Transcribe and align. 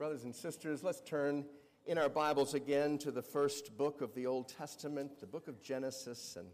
Brothers 0.00 0.24
and 0.24 0.34
sisters, 0.34 0.82
let's 0.82 1.02
turn 1.02 1.44
in 1.84 1.98
our 1.98 2.08
Bibles 2.08 2.54
again 2.54 2.96
to 3.00 3.10
the 3.10 3.20
first 3.20 3.76
book 3.76 4.00
of 4.00 4.14
the 4.14 4.26
Old 4.26 4.48
Testament, 4.48 5.20
the 5.20 5.26
book 5.26 5.46
of 5.46 5.62
Genesis, 5.62 6.38
and 6.38 6.48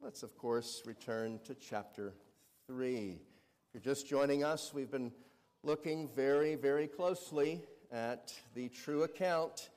let's, 0.00 0.24
of 0.24 0.36
course, 0.36 0.82
return 0.84 1.38
to 1.44 1.54
chapter 1.54 2.14
3. 2.66 3.10
If 3.12 3.20
you're 3.72 3.94
just 3.94 4.08
joining 4.08 4.42
us, 4.42 4.74
we've 4.74 4.90
been 4.90 5.12
looking 5.62 6.08
very, 6.08 6.56
very 6.56 6.88
closely 6.88 7.62
at 7.92 8.34
the 8.52 8.68
true 8.68 9.04
account 9.04 9.70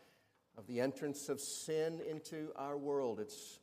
of 0.57 0.65
the 0.65 0.81
entrance 0.81 1.29
of 1.29 1.39
sin 1.39 2.01
into 2.09 2.49
our 2.55 2.75
world. 2.75 3.19
It's 3.19 3.59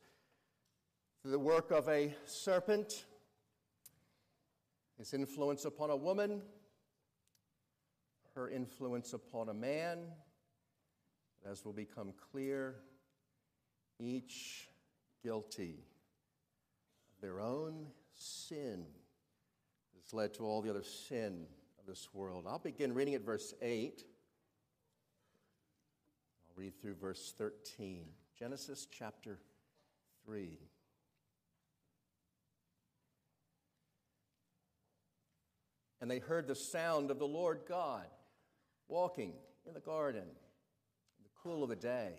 the 1.25 1.37
work 1.37 1.71
of 1.71 1.89
a 1.89 2.15
serpent, 2.23 3.03
his 4.97 5.13
influence 5.13 5.65
upon 5.65 5.89
a 5.89 5.97
woman, 5.97 6.43
her 8.39 8.49
influence 8.49 9.11
upon 9.11 9.49
a 9.49 9.53
man, 9.53 9.97
as 11.45 11.65
will 11.65 11.73
become 11.73 12.13
clear, 12.31 12.77
each 13.99 14.69
guilty 15.21 15.83
of 17.13 17.21
their 17.21 17.41
own 17.41 17.87
sin 18.13 18.85
has 20.01 20.13
led 20.13 20.33
to 20.33 20.45
all 20.45 20.61
the 20.61 20.69
other 20.69 20.83
sin 20.83 21.45
of 21.77 21.85
this 21.85 22.13
world. 22.13 22.45
I'll 22.47 22.59
begin 22.59 22.93
reading 22.93 23.13
at 23.13 23.25
verse 23.25 23.53
8. 23.61 24.05
I'll 26.49 26.55
read 26.55 26.79
through 26.79 26.95
verse 26.95 27.33
13. 27.37 28.05
Genesis 28.37 28.87
chapter 28.89 29.37
3. 30.25 30.59
And 35.99 36.09
they 36.09 36.19
heard 36.19 36.47
the 36.47 36.55
sound 36.55 37.11
of 37.11 37.19
the 37.19 37.27
Lord 37.27 37.63
God 37.67 38.05
walking 38.89 39.33
in 39.65 39.73
the 39.73 39.79
garden 39.79 40.23
in 40.23 41.23
the 41.23 41.29
cool 41.41 41.63
of 41.63 41.69
the 41.69 41.75
day. 41.75 42.11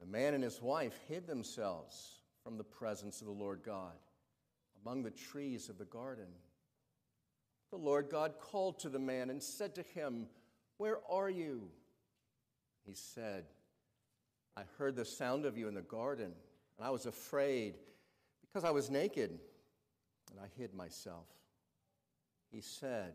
The 0.00 0.06
man 0.06 0.34
and 0.34 0.44
his 0.44 0.60
wife 0.60 0.98
hid 1.08 1.26
themselves 1.26 2.20
from 2.44 2.58
the 2.58 2.64
presence 2.64 3.20
of 3.20 3.26
the 3.26 3.32
Lord 3.32 3.62
God 3.64 3.94
among 4.84 5.02
the 5.02 5.10
trees 5.10 5.68
of 5.68 5.78
the 5.78 5.84
garden. 5.84 6.26
The 7.70 7.78
Lord 7.78 8.10
God 8.10 8.34
called 8.38 8.80
to 8.80 8.88
the 8.88 8.98
man 8.98 9.30
and 9.30 9.42
said 9.42 9.74
to 9.76 9.82
him, 9.82 10.26
Where 10.76 10.98
are 11.08 11.30
you? 11.30 11.70
He 12.84 12.94
said, 12.94 13.44
I 14.56 14.62
heard 14.76 14.96
the 14.96 15.04
sound 15.04 15.46
of 15.46 15.56
you 15.56 15.68
in 15.68 15.74
the 15.74 15.82
garden, 15.82 16.32
and 16.78 16.86
I 16.86 16.90
was 16.90 17.06
afraid 17.06 17.74
because 18.42 18.64
I 18.64 18.70
was 18.70 18.90
naked, 18.90 19.30
and 20.30 20.40
I 20.40 20.48
hid 20.58 20.74
myself. 20.74 21.26
He 22.50 22.60
said, 22.60 23.14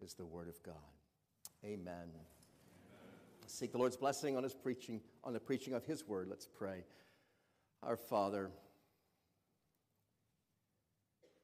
Is 0.00 0.14
the 0.14 0.24
word 0.24 0.48
of 0.48 0.62
God. 0.62 0.74
Amen. 1.64 1.92
Amen. 1.92 2.26
Seek 3.46 3.72
the 3.72 3.78
Lord's 3.78 3.96
blessing 3.96 4.36
on 4.36 4.44
his 4.44 4.54
preaching, 4.54 5.00
on 5.24 5.32
the 5.32 5.40
preaching 5.40 5.74
of 5.74 5.84
his 5.84 6.06
word. 6.06 6.28
Let's 6.28 6.46
pray. 6.46 6.84
Our 7.82 7.96
Father, 7.96 8.50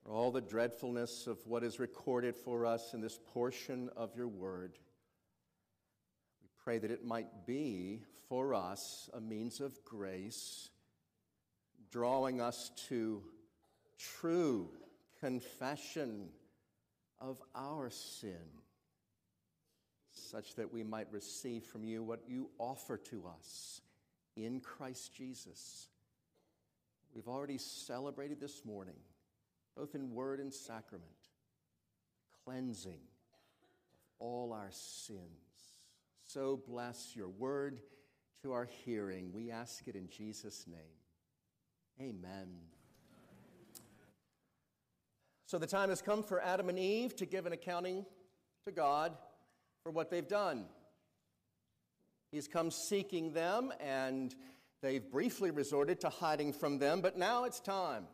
for 0.03 0.12
all 0.12 0.31
the 0.31 0.41
dreadfulness 0.41 1.26
of 1.26 1.38
what 1.47 1.64
is 1.64 1.81
recorded 1.81 2.37
for 2.37 2.64
us 2.64 2.94
in 2.94 3.00
this 3.00 3.19
portion 3.32 3.91
of 3.97 4.14
your 4.14 4.28
word, 4.28 4.78
we 6.41 6.48
pray 6.62 6.78
that 6.78 6.93
it 6.93 7.04
might 7.04 7.47
be 7.47 8.03
for 8.28 8.54
us 8.54 9.10
a 9.14 9.20
means 9.20 9.60
of 9.60 9.82
grace, 9.84 10.70
drawing 11.91 12.41
us 12.41 12.70
to 12.88 13.20
true 13.98 14.69
confession 15.19 16.28
of 17.28 17.40
our 17.54 17.90
sin, 17.90 18.36
such 20.12 20.54
that 20.56 20.72
we 20.72 20.82
might 20.82 21.10
receive 21.10 21.64
from 21.64 21.84
you 21.84 22.02
what 22.02 22.20
you 22.28 22.50
offer 22.58 22.96
to 22.96 23.24
us 23.26 23.80
in 24.36 24.60
Christ 24.60 25.14
Jesus. 25.14 25.88
We've 27.14 27.28
already 27.28 27.58
celebrated 27.58 28.40
this 28.40 28.64
morning, 28.64 28.96
both 29.76 29.94
in 29.94 30.12
word 30.12 30.40
and 30.40 30.52
sacrament, 30.52 31.08
cleansing 32.44 32.92
of 32.92 34.10
all 34.18 34.52
our 34.52 34.70
sins. 34.70 35.20
So 36.24 36.60
bless 36.68 37.14
your 37.14 37.28
word 37.28 37.80
to 38.42 38.52
our 38.52 38.68
hearing. 38.84 39.32
We 39.32 39.50
ask 39.50 39.86
it 39.86 39.94
in 39.96 40.08
Jesus' 40.08 40.66
name. 40.66 40.78
Amen. 42.00 42.73
So 45.47 45.59
the 45.59 45.66
time 45.66 45.91
has 45.91 46.00
come 46.00 46.22
for 46.22 46.41
Adam 46.41 46.69
and 46.69 46.78
Eve 46.78 47.15
to 47.16 47.27
give 47.27 47.47
an 47.47 47.53
accounting 47.53 48.06
to 48.65 48.72
God 48.72 49.12
for 49.82 49.93
what 49.93 50.10
they've 50.10 50.27
done. 50.27 50.65
He's 52.32 52.49
come 52.49 52.71
seeking 52.71 53.32
them, 53.32 53.72
and 53.78 54.34
they've 54.82 55.09
briefly 55.09 55.50
resorted 55.50 56.00
to 56.00 56.09
hiding 56.09 56.53
from 56.53 56.78
them, 56.78 57.00
but 57.00 57.16
now 57.16 57.44
it's 57.44 57.60
time 57.60 58.06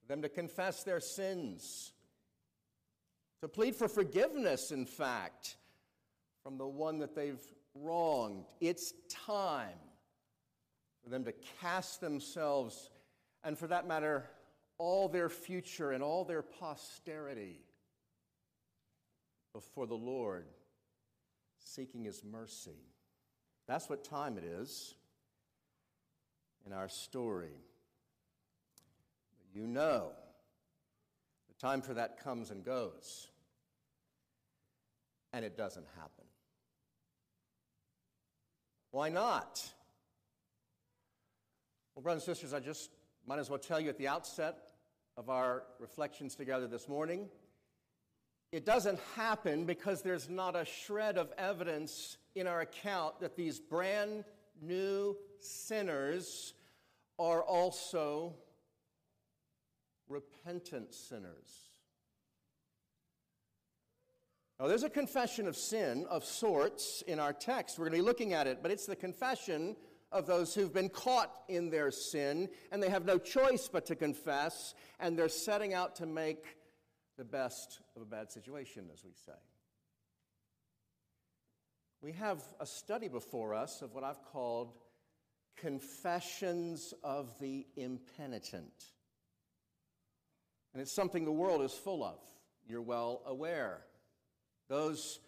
for 0.00 0.08
them 0.08 0.22
to 0.22 0.28
confess 0.28 0.82
their 0.82 1.00
sins, 1.00 1.92
to 3.40 3.48
plead 3.48 3.76
for 3.76 3.88
forgiveness, 3.88 4.72
in 4.72 4.84
fact, 4.84 5.56
from 6.42 6.58
the 6.58 6.66
one 6.66 6.98
that 6.98 7.14
they've 7.14 7.40
wronged. 7.74 8.44
It's 8.60 8.92
time 9.08 9.78
for 11.02 11.10
them 11.10 11.24
to 11.24 11.32
cast 11.60 12.00
themselves, 12.00 12.90
and 13.44 13.56
for 13.56 13.68
that 13.68 13.86
matter, 13.86 14.24
all 14.78 15.08
their 15.08 15.28
future 15.28 15.90
and 15.90 16.02
all 16.02 16.24
their 16.24 16.42
posterity 16.42 17.60
before 19.52 19.86
the 19.86 19.94
Lord, 19.94 20.46
seeking 21.58 22.04
His 22.04 22.22
mercy. 22.24 22.86
That's 23.66 23.90
what 23.90 24.04
time 24.04 24.38
it 24.38 24.44
is 24.44 24.94
in 26.64 26.72
our 26.72 26.88
story. 26.88 27.60
You 29.52 29.66
know, 29.66 30.12
the 31.48 31.54
time 31.60 31.82
for 31.82 31.94
that 31.94 32.22
comes 32.22 32.50
and 32.50 32.64
goes, 32.64 33.28
and 35.32 35.44
it 35.44 35.56
doesn't 35.56 35.86
happen. 35.96 36.24
Why 38.90 39.08
not? 39.08 39.62
Well, 41.94 42.02
brothers 42.02 42.26
and 42.28 42.36
sisters, 42.36 42.54
I 42.54 42.60
just 42.60 42.90
might 43.26 43.38
as 43.38 43.50
well 43.50 43.58
tell 43.58 43.80
you 43.80 43.88
at 43.88 43.98
the 43.98 44.08
outset 44.08 44.67
of 45.18 45.28
our 45.28 45.64
reflections 45.80 46.36
together 46.36 46.68
this 46.68 46.88
morning. 46.88 47.28
It 48.52 48.64
doesn't 48.64 49.00
happen 49.16 49.64
because 49.64 50.00
there's 50.00 50.28
not 50.28 50.54
a 50.54 50.64
shred 50.64 51.18
of 51.18 51.32
evidence 51.36 52.16
in 52.36 52.46
our 52.46 52.60
account 52.60 53.18
that 53.20 53.36
these 53.36 53.58
brand 53.58 54.24
new 54.62 55.16
sinners 55.40 56.54
are 57.18 57.42
also 57.42 58.36
repentant 60.08 60.94
sinners. 60.94 61.68
Now, 64.60 64.68
there's 64.68 64.84
a 64.84 64.90
confession 64.90 65.48
of 65.48 65.56
sin 65.56 66.06
of 66.08 66.24
sorts 66.24 67.02
in 67.08 67.18
our 67.18 67.32
text. 67.32 67.76
We're 67.76 67.86
going 67.86 67.98
to 67.98 68.04
be 68.04 68.06
looking 68.06 68.34
at 68.34 68.46
it, 68.46 68.60
but 68.62 68.70
it's 68.70 68.86
the 68.86 68.96
confession 68.96 69.74
of 70.10 70.26
those 70.26 70.54
who've 70.54 70.72
been 70.72 70.88
caught 70.88 71.32
in 71.48 71.70
their 71.70 71.90
sin, 71.90 72.48
and 72.72 72.82
they 72.82 72.88
have 72.88 73.04
no 73.04 73.18
choice 73.18 73.68
but 73.70 73.86
to 73.86 73.96
confess, 73.96 74.74
and 74.98 75.18
they're 75.18 75.28
setting 75.28 75.74
out 75.74 75.96
to 75.96 76.06
make 76.06 76.44
the 77.16 77.24
best 77.24 77.80
of 77.96 78.02
a 78.02 78.06
bad 78.06 78.30
situation, 78.30 78.88
as 78.92 79.04
we 79.04 79.12
say. 79.26 79.38
We 82.00 82.12
have 82.12 82.42
a 82.60 82.66
study 82.66 83.08
before 83.08 83.54
us 83.54 83.82
of 83.82 83.92
what 83.92 84.04
I've 84.04 84.22
called 84.32 84.72
confessions 85.56 86.94
of 87.02 87.34
the 87.40 87.66
impenitent. 87.76 88.84
And 90.72 90.80
it's 90.80 90.94
something 90.94 91.24
the 91.24 91.32
world 91.32 91.62
is 91.62 91.72
full 91.72 92.04
of. 92.04 92.20
You're 92.68 92.82
well 92.82 93.22
aware. 93.26 93.80
Those 94.68 95.18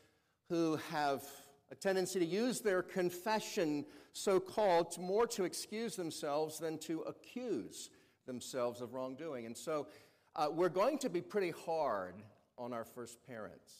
who 0.49 0.76
have 0.91 1.25
a 1.71 1.75
tendency 1.75 2.19
to 2.19 2.25
use 2.25 2.61
their 2.61 2.83
confession, 2.83 3.85
so 4.13 4.41
called, 4.41 4.99
more 4.99 5.27
to 5.29 5.45
excuse 5.45 5.97
themselves 5.97 6.59
than 6.59 6.79
to 6.79 7.03
accuse 7.03 7.91
themselves 8.27 8.81
of 8.81 8.95
wrongdoing. 8.95 9.47
And 9.47 9.57
so 9.57 9.87
uh, 10.35 10.49
we're 10.51 10.69
going 10.69 10.99
to 10.99 11.09
be 11.09 11.21
pretty 11.21 11.53
hard 11.67 12.15
on 12.59 12.73
our 12.73 12.85
first 12.85 13.25
parents 13.27 13.73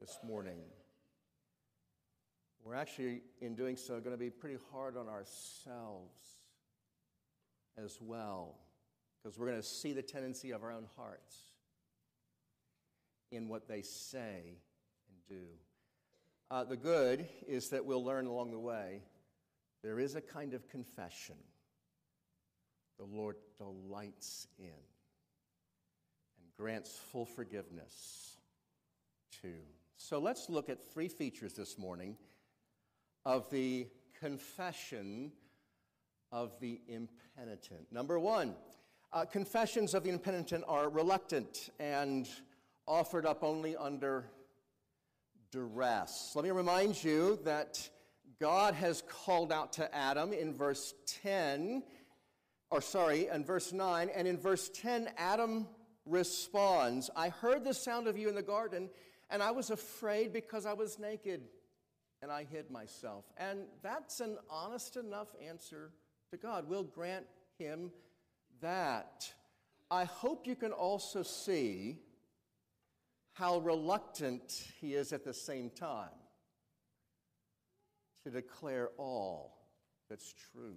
this 0.00 0.18
morning. 0.24 0.60
We're 2.64 2.74
actually, 2.74 3.22
in 3.40 3.54
doing 3.54 3.76
so, 3.76 4.00
going 4.00 4.10
to 4.10 4.16
be 4.16 4.30
pretty 4.30 4.58
hard 4.72 4.96
on 4.96 5.08
ourselves 5.08 6.40
as 7.82 7.98
well, 8.00 8.56
because 9.22 9.38
we're 9.38 9.46
going 9.46 9.60
to 9.60 9.66
see 9.66 9.92
the 9.92 10.02
tendency 10.02 10.50
of 10.50 10.62
our 10.62 10.72
own 10.72 10.86
hearts 10.96 11.36
in 13.30 13.48
what 13.48 13.68
they 13.68 13.82
say 13.82 14.58
and 15.08 15.18
do. 15.28 15.46
Uh, 16.50 16.64
the 16.64 16.76
good 16.76 17.28
is 17.46 17.68
that 17.68 17.84
we'll 17.84 18.02
learn 18.02 18.26
along 18.26 18.50
the 18.50 18.58
way 18.58 19.02
there 19.82 20.00
is 20.00 20.14
a 20.14 20.20
kind 20.20 20.54
of 20.54 20.66
confession 20.68 21.36
the 22.98 23.04
Lord 23.04 23.36
delights 23.58 24.48
in 24.58 24.64
and 24.64 24.72
grants 26.56 26.98
full 27.12 27.26
forgiveness 27.26 28.38
to. 29.42 29.52
So 29.96 30.18
let's 30.18 30.48
look 30.48 30.68
at 30.68 30.84
three 30.92 31.08
features 31.08 31.52
this 31.52 31.78
morning 31.78 32.16
of 33.24 33.48
the 33.50 33.86
confession 34.18 35.30
of 36.32 36.58
the 36.60 36.80
impenitent. 36.88 37.92
Number 37.92 38.18
one, 38.18 38.54
uh, 39.12 39.26
confessions 39.26 39.94
of 39.94 40.02
the 40.02 40.10
impenitent 40.10 40.64
are 40.66 40.88
reluctant 40.88 41.70
and 41.78 42.28
offered 42.86 43.26
up 43.26 43.44
only 43.44 43.76
under 43.76 44.24
duress. 45.50 46.32
Let 46.34 46.44
me 46.44 46.50
remind 46.50 47.02
you 47.02 47.38
that 47.44 47.88
God 48.40 48.74
has 48.74 49.02
called 49.08 49.52
out 49.52 49.74
to 49.74 49.94
Adam 49.94 50.32
in 50.32 50.54
verse 50.54 50.94
10, 51.22 51.82
or 52.70 52.80
sorry, 52.80 53.28
in 53.28 53.44
verse 53.44 53.72
9, 53.72 54.10
and 54.14 54.28
in 54.28 54.38
verse 54.38 54.70
10, 54.74 55.08
Adam 55.16 55.66
responds, 56.06 57.10
I 57.16 57.30
heard 57.30 57.64
the 57.64 57.74
sound 57.74 58.06
of 58.06 58.16
you 58.16 58.28
in 58.28 58.34
the 58.34 58.42
garden, 58.42 58.90
and 59.30 59.42
I 59.42 59.50
was 59.50 59.70
afraid 59.70 60.32
because 60.32 60.66
I 60.66 60.74
was 60.74 60.98
naked, 60.98 61.42
and 62.22 62.30
I 62.30 62.44
hid 62.44 62.70
myself. 62.70 63.24
And 63.36 63.60
that's 63.82 64.20
an 64.20 64.38
honest 64.48 64.96
enough 64.96 65.28
answer 65.46 65.92
to 66.30 66.36
God. 66.36 66.68
We'll 66.68 66.84
grant 66.84 67.26
him 67.58 67.90
that. 68.60 69.32
I 69.90 70.04
hope 70.04 70.46
you 70.46 70.54
can 70.54 70.72
also 70.72 71.22
see 71.22 71.98
how 73.38 73.58
reluctant 73.58 74.52
he 74.80 74.94
is 74.94 75.12
at 75.12 75.24
the 75.24 75.32
same 75.32 75.70
time 75.70 76.08
to 78.24 78.30
declare 78.30 78.90
all 78.98 79.56
that's 80.10 80.34
true. 80.52 80.76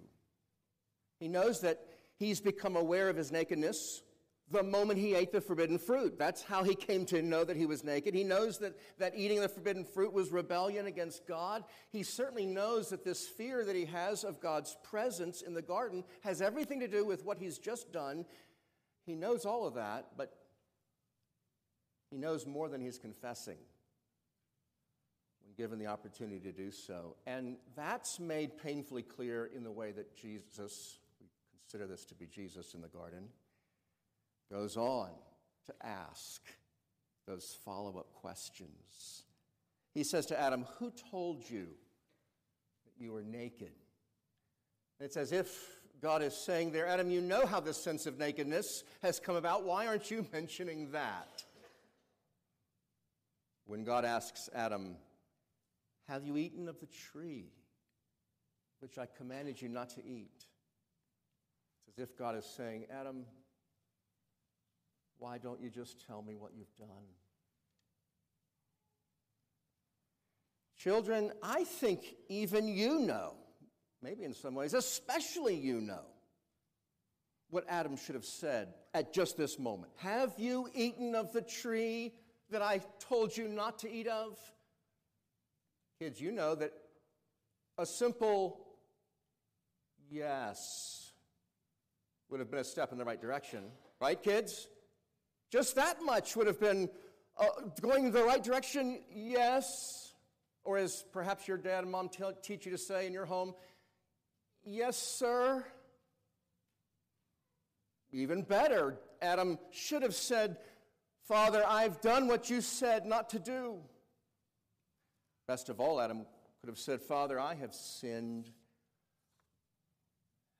He 1.18 1.28
knows 1.28 1.60
that 1.60 1.80
he's 2.16 2.40
become 2.40 2.76
aware 2.76 3.08
of 3.08 3.16
his 3.16 3.32
nakedness 3.32 4.02
the 4.50 4.62
moment 4.62 4.98
he 4.98 5.14
ate 5.14 5.32
the 5.32 5.40
forbidden 5.40 5.78
fruit. 5.78 6.18
That's 6.18 6.42
how 6.42 6.62
he 6.62 6.74
came 6.74 7.06
to 7.06 7.22
know 7.22 7.42
that 7.42 7.56
he 7.56 7.64
was 7.64 7.82
naked. 7.82 8.14
He 8.14 8.24
knows 8.24 8.58
that, 8.58 8.74
that 8.98 9.14
eating 9.16 9.40
the 9.40 9.48
forbidden 9.48 9.84
fruit 9.84 10.12
was 10.12 10.30
rebellion 10.30 10.86
against 10.86 11.26
God. 11.26 11.64
He 11.90 12.02
certainly 12.02 12.46
knows 12.46 12.90
that 12.90 13.04
this 13.04 13.26
fear 13.26 13.64
that 13.64 13.74
he 13.74 13.86
has 13.86 14.24
of 14.24 14.40
God's 14.40 14.76
presence 14.82 15.42
in 15.42 15.54
the 15.54 15.62
garden 15.62 16.04
has 16.20 16.42
everything 16.42 16.80
to 16.80 16.88
do 16.88 17.04
with 17.04 17.24
what 17.24 17.38
he's 17.38 17.58
just 17.58 17.92
done. 17.92 18.26
He 19.06 19.14
knows 19.14 19.46
all 19.46 19.66
of 19.66 19.74
that, 19.74 20.08
but 20.16 20.32
he 22.12 22.18
knows 22.18 22.46
more 22.46 22.68
than 22.68 22.82
he's 22.82 22.98
confessing 22.98 23.56
when 25.42 25.54
given 25.56 25.78
the 25.78 25.86
opportunity 25.86 26.38
to 26.40 26.52
do 26.52 26.70
so. 26.70 27.16
And 27.26 27.56
that's 27.74 28.20
made 28.20 28.58
painfully 28.62 29.02
clear 29.02 29.46
in 29.46 29.64
the 29.64 29.72
way 29.72 29.92
that 29.92 30.14
Jesus, 30.14 30.98
we 31.18 31.26
consider 31.58 31.86
this 31.86 32.04
to 32.04 32.14
be 32.14 32.26
Jesus 32.26 32.74
in 32.74 32.82
the 32.82 32.88
garden, 32.88 33.28
goes 34.52 34.76
on 34.76 35.08
to 35.64 35.74
ask 35.82 36.42
those 37.26 37.56
follow 37.64 37.96
up 37.98 38.12
questions. 38.12 39.22
He 39.94 40.04
says 40.04 40.26
to 40.26 40.38
Adam, 40.38 40.66
Who 40.78 40.92
told 41.10 41.48
you 41.48 41.66
that 42.84 43.02
you 43.02 43.12
were 43.12 43.22
naked? 43.22 43.72
It's 45.00 45.16
as 45.16 45.32
if 45.32 45.58
God 46.02 46.22
is 46.22 46.36
saying 46.36 46.72
there, 46.72 46.86
Adam, 46.86 47.10
you 47.10 47.22
know 47.22 47.46
how 47.46 47.60
this 47.60 47.82
sense 47.82 48.04
of 48.04 48.18
nakedness 48.18 48.84
has 49.00 49.18
come 49.18 49.36
about. 49.36 49.64
Why 49.64 49.86
aren't 49.86 50.10
you 50.10 50.26
mentioning 50.32 50.90
that? 50.92 51.44
When 53.66 53.84
God 53.84 54.04
asks 54.04 54.48
Adam, 54.54 54.96
Have 56.08 56.24
you 56.24 56.36
eaten 56.36 56.68
of 56.68 56.80
the 56.80 56.88
tree 57.10 57.52
which 58.80 58.98
I 58.98 59.06
commanded 59.06 59.60
you 59.62 59.68
not 59.68 59.90
to 59.90 60.04
eat? 60.04 60.46
It's 61.86 61.98
as 61.98 62.02
if 62.02 62.16
God 62.16 62.36
is 62.36 62.44
saying, 62.44 62.86
Adam, 62.90 63.24
why 65.18 65.38
don't 65.38 65.60
you 65.60 65.70
just 65.70 66.04
tell 66.06 66.22
me 66.22 66.34
what 66.34 66.52
you've 66.56 66.76
done? 66.76 67.06
Children, 70.76 71.30
I 71.44 71.62
think 71.62 72.16
even 72.28 72.66
you 72.66 72.98
know, 72.98 73.34
maybe 74.02 74.24
in 74.24 74.34
some 74.34 74.56
ways, 74.56 74.74
especially 74.74 75.54
you 75.54 75.80
know, 75.80 76.02
what 77.50 77.64
Adam 77.68 77.96
should 77.96 78.16
have 78.16 78.24
said 78.24 78.74
at 78.94 79.12
just 79.12 79.36
this 79.36 79.60
moment. 79.60 79.92
Have 79.98 80.32
you 80.38 80.68
eaten 80.74 81.14
of 81.14 81.32
the 81.32 81.42
tree 81.42 82.14
that 82.52 82.62
I 82.62 82.80
told 83.00 83.36
you 83.36 83.48
not 83.48 83.80
to 83.80 83.90
eat 83.90 84.06
of? 84.06 84.38
Kids, 85.98 86.20
you 86.20 86.32
know 86.32 86.54
that 86.54 86.72
a 87.78 87.86
simple 87.86 88.66
yes 90.10 91.12
would 92.30 92.40
have 92.40 92.50
been 92.50 92.60
a 92.60 92.64
step 92.64 92.92
in 92.92 92.98
the 92.98 93.04
right 93.04 93.20
direction, 93.20 93.64
right, 94.00 94.22
kids? 94.22 94.68
Just 95.50 95.74
that 95.76 96.02
much 96.02 96.34
would 96.34 96.46
have 96.46 96.58
been 96.58 96.88
uh, 97.38 97.46
going 97.80 98.10
the 98.10 98.24
right 98.24 98.42
direction, 98.42 99.00
yes. 99.14 100.14
Or 100.64 100.78
as 100.78 101.04
perhaps 101.12 101.46
your 101.46 101.58
dad 101.58 101.82
and 101.82 101.92
mom 101.92 102.08
teach 102.42 102.64
you 102.64 102.72
to 102.72 102.78
say 102.78 103.06
in 103.06 103.12
your 103.12 103.26
home, 103.26 103.54
yes, 104.64 104.96
sir. 104.96 105.64
Even 108.12 108.42
better, 108.42 108.98
Adam 109.20 109.58
should 109.70 110.02
have 110.02 110.14
said, 110.14 110.56
Father, 111.26 111.64
I've 111.66 112.00
done 112.00 112.26
what 112.26 112.50
you 112.50 112.60
said 112.60 113.06
not 113.06 113.30
to 113.30 113.38
do. 113.38 113.78
Best 115.46 115.68
of 115.68 115.80
all, 115.80 116.00
Adam 116.00 116.26
could 116.60 116.68
have 116.68 116.78
said, 116.78 117.00
Father, 117.00 117.38
I 117.38 117.54
have 117.54 117.74
sinned. 117.74 118.50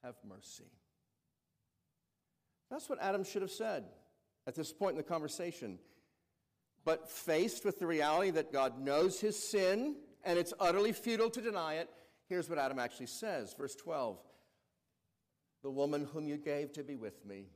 Have 0.03 0.17
mercy. 0.29 0.71
That's 2.71 2.89
what 2.89 3.01
Adam 3.01 3.25
should 3.25 3.43
have 3.43 3.51
said 3.51 3.85
at 4.47 4.55
this 4.55 4.73
point 4.73 4.93
in 4.93 4.97
the 4.97 5.03
conversation. 5.03 5.79
But 6.85 7.09
faced 7.09 7.65
with 7.65 7.79
the 7.79 7.87
reality 7.87 8.31
that 8.31 8.53
God 8.53 8.81
knows 8.81 9.21
his 9.21 9.41
sin 9.41 9.97
and 10.25 10.39
it's 10.39 10.53
utterly 10.59 10.93
futile 10.93 11.31
to 11.31 11.41
deny 11.41 11.75
it, 11.75 11.89
here's 12.29 12.49
what 12.49 12.59
Adam 12.59 12.79
actually 12.79 13.07
says. 13.07 13.55
Verse 13.57 13.77
12 13.77 14.19
The 15.63 15.71
woman 15.71 16.09
whom 16.13 16.27
you 16.27 16.37
gave 16.37 16.73
to 16.73 16.83
be 16.83 16.97
with 16.97 17.25
me, 17.25 17.47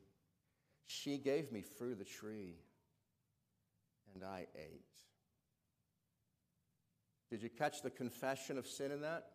she 0.87 1.19
gave 1.19 1.51
me 1.51 1.63
fruit 1.63 1.93
of 1.93 1.99
the 1.99 2.05
tree, 2.05 2.57
and 4.17 4.25
I 4.25 4.47
ate. 4.57 4.81
Did 7.31 7.43
you 7.43 7.51
catch 7.51 7.83
the 7.83 7.91
confession 7.91 8.57
of 8.57 8.67
sin 8.67 8.91
in 8.91 9.03
that? 9.03 9.27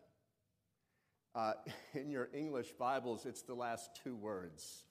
Uh, 1.34 1.52
in 1.94 2.10
your 2.10 2.28
English 2.34 2.72
Bibles, 2.72 3.24
it's 3.24 3.42
the 3.42 3.54
last 3.54 3.90
two 4.02 4.16
words. 4.16 4.84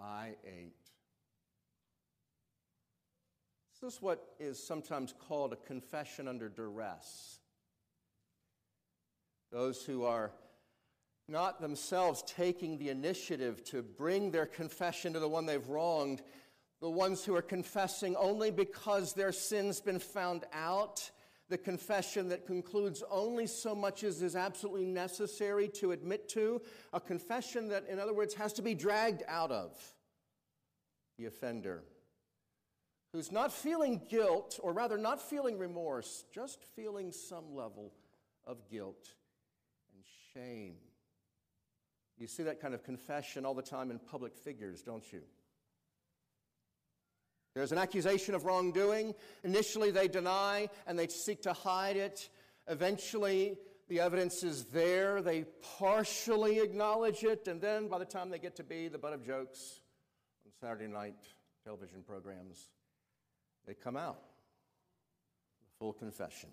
I 0.00 0.34
ate. 0.44 0.74
This 3.80 3.94
is 3.94 4.02
what 4.02 4.24
is 4.40 4.60
sometimes 4.60 5.14
called 5.28 5.52
a 5.52 5.56
confession 5.56 6.26
under 6.26 6.48
duress. 6.48 7.38
Those 9.52 9.84
who 9.84 10.04
are 10.04 10.32
not 11.28 11.60
themselves 11.60 12.22
taking 12.26 12.76
the 12.76 12.90
initiative 12.90 13.64
to 13.64 13.82
bring 13.82 14.30
their 14.30 14.46
confession 14.46 15.12
to 15.14 15.20
the 15.20 15.28
one 15.28 15.46
they've 15.46 15.68
wronged, 15.68 16.22
the 16.80 16.90
ones 16.90 17.24
who 17.24 17.34
are 17.34 17.42
confessing 17.42 18.14
only 18.16 18.50
because 18.50 19.12
their 19.12 19.32
sin's 19.32 19.80
been 19.80 19.98
found 19.98 20.44
out, 20.52 21.10
the 21.48 21.58
confession 21.58 22.28
that 22.28 22.46
concludes 22.46 23.02
only 23.10 23.46
so 23.46 23.74
much 23.74 24.02
as 24.02 24.22
is 24.22 24.34
absolutely 24.34 24.86
necessary 24.86 25.68
to 25.68 25.92
admit 25.92 26.28
to, 26.30 26.60
a 26.92 27.00
confession 27.00 27.68
that, 27.68 27.86
in 27.88 27.98
other 27.98 28.14
words, 28.14 28.34
has 28.34 28.52
to 28.54 28.62
be 28.62 28.74
dragged 28.74 29.22
out 29.28 29.50
of 29.50 29.76
the 31.18 31.26
offender, 31.26 31.84
who's 33.12 33.30
not 33.30 33.52
feeling 33.52 34.00
guilt, 34.08 34.58
or 34.62 34.72
rather 34.72 34.98
not 34.98 35.22
feeling 35.22 35.58
remorse, 35.58 36.24
just 36.34 36.62
feeling 36.74 37.12
some 37.12 37.54
level 37.54 37.92
of 38.46 38.58
guilt 38.70 39.14
and 39.94 40.02
shame. 40.34 40.74
You 42.18 42.26
see 42.26 42.42
that 42.44 42.60
kind 42.60 42.74
of 42.74 42.82
confession 42.82 43.44
all 43.44 43.54
the 43.54 43.62
time 43.62 43.90
in 43.90 43.98
public 43.98 44.34
figures, 44.36 44.82
don't 44.82 45.12
you? 45.12 45.22
There's 47.54 47.72
an 47.72 47.78
accusation 47.78 48.34
of 48.34 48.44
wrongdoing. 48.44 49.14
Initially, 49.44 49.90
they 49.90 50.08
deny 50.08 50.68
and 50.86 50.98
they 50.98 51.06
seek 51.06 51.42
to 51.42 51.52
hide 51.52 51.96
it. 51.96 52.28
Eventually, 52.66 53.56
the 53.88 54.00
evidence 54.00 54.42
is 54.42 54.64
there. 54.66 55.22
They 55.22 55.44
partially 55.78 56.58
acknowledge 56.58 57.22
it. 57.22 57.46
And 57.46 57.60
then, 57.60 57.88
by 57.88 57.98
the 57.98 58.04
time 58.04 58.30
they 58.30 58.40
get 58.40 58.56
to 58.56 58.64
be 58.64 58.88
the 58.88 58.98
butt 58.98 59.12
of 59.12 59.24
jokes 59.24 59.80
on 60.44 60.52
Saturday 60.60 60.88
night 60.88 61.14
television 61.62 62.02
programs, 62.02 62.70
they 63.66 63.74
come 63.74 63.96
out. 63.96 64.20
The 65.60 65.78
full 65.78 65.92
confession. 65.92 66.50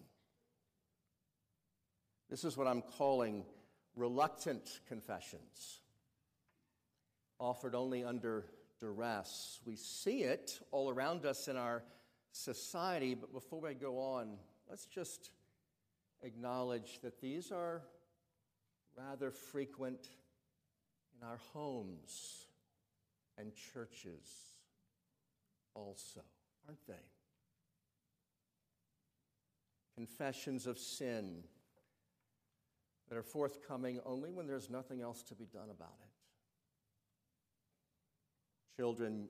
This 2.29 2.43
is 2.45 2.55
what 2.55 2.67
I'm 2.67 2.81
calling 2.81 3.43
reluctant 3.95 4.79
confessions, 4.87 5.81
offered 7.39 7.75
only 7.75 8.03
under 8.05 8.45
duress. 8.81 9.59
We 9.63 9.75
see 9.75 10.23
it 10.23 10.59
all 10.71 10.89
around 10.89 11.25
us 11.25 11.47
in 11.47 11.55
our 11.55 11.83
society, 12.31 13.13
but 13.13 13.31
before 13.31 13.61
we 13.61 13.73
go 13.75 13.99
on, 13.99 14.37
let's 14.69 14.85
just 14.87 15.29
acknowledge 16.23 16.99
that 17.03 17.21
these 17.21 17.51
are 17.51 17.83
rather 18.97 19.31
frequent 19.31 20.09
in 21.15 21.27
our 21.27 21.39
homes 21.53 22.47
and 23.37 23.53
churches 23.73 24.57
also, 25.75 26.21
aren't 26.67 26.85
they? 26.87 26.93
Confessions 29.95 30.65
of 30.65 30.79
sin 30.79 31.43
that 33.07 33.17
are 33.17 33.23
forthcoming 33.23 33.99
only 34.05 34.31
when 34.31 34.47
there's 34.47 34.69
nothing 34.69 35.01
else 35.01 35.21
to 35.23 35.35
be 35.35 35.45
done 35.45 35.69
about 35.69 35.95
it. 36.01 36.20
Children, 38.81 39.29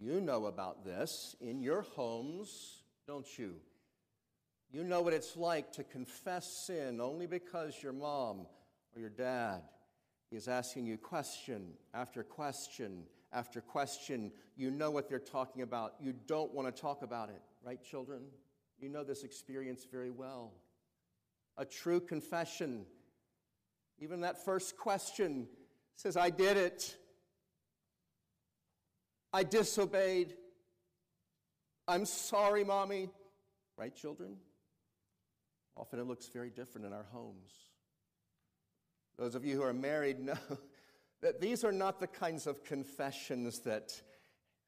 you 0.00 0.20
know 0.20 0.46
about 0.46 0.84
this 0.84 1.36
in 1.40 1.62
your 1.62 1.82
homes, 1.82 2.82
don't 3.06 3.38
you? 3.38 3.54
You 4.72 4.82
know 4.82 5.00
what 5.00 5.12
it's 5.12 5.36
like 5.36 5.70
to 5.74 5.84
confess 5.84 6.52
sin 6.66 7.00
only 7.00 7.28
because 7.28 7.80
your 7.84 7.92
mom 7.92 8.48
or 8.92 9.00
your 9.00 9.08
dad 9.08 9.62
is 10.32 10.48
asking 10.48 10.86
you 10.86 10.98
question 10.98 11.74
after 11.94 12.24
question 12.24 13.04
after 13.32 13.60
question. 13.60 14.32
You 14.56 14.72
know 14.72 14.90
what 14.90 15.08
they're 15.08 15.20
talking 15.20 15.62
about. 15.62 15.94
You 16.00 16.12
don't 16.26 16.52
want 16.52 16.66
to 16.66 16.82
talk 16.82 17.02
about 17.02 17.28
it, 17.28 17.42
right, 17.64 17.80
children? 17.84 18.22
You 18.80 18.88
know 18.88 19.04
this 19.04 19.22
experience 19.22 19.86
very 19.88 20.10
well. 20.10 20.50
A 21.58 21.64
true 21.64 22.00
confession, 22.00 22.86
even 24.00 24.22
that 24.22 24.44
first 24.44 24.76
question 24.76 25.46
says, 25.94 26.16
I 26.16 26.30
did 26.30 26.56
it. 26.56 26.96
I 29.32 29.44
disobeyed. 29.44 30.34
I'm 31.86 32.04
sorry, 32.04 32.64
mommy. 32.64 33.10
Right, 33.76 33.94
children? 33.94 34.36
Often 35.76 36.00
it 36.00 36.06
looks 36.06 36.26
very 36.26 36.50
different 36.50 36.86
in 36.86 36.92
our 36.92 37.06
homes. 37.12 37.52
Those 39.18 39.34
of 39.34 39.44
you 39.44 39.56
who 39.56 39.62
are 39.62 39.72
married 39.72 40.20
know 40.24 40.34
that 41.20 41.40
these 41.40 41.64
are 41.64 41.72
not 41.72 42.00
the 42.00 42.06
kinds 42.06 42.46
of 42.46 42.64
confessions 42.64 43.60
that 43.60 44.00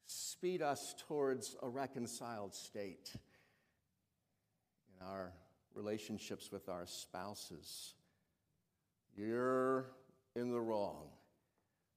speed 0.05 0.61
us 0.61 0.95
towards 1.07 1.55
a 1.61 1.69
reconciled 1.69 2.53
state 2.53 3.11
in 4.99 5.07
our 5.07 5.33
relationships 5.73 6.51
with 6.51 6.69
our 6.69 6.85
spouses. 6.85 7.93
You're 9.15 9.87
in 10.35 10.51
the 10.51 10.59
wrong. 10.59 11.07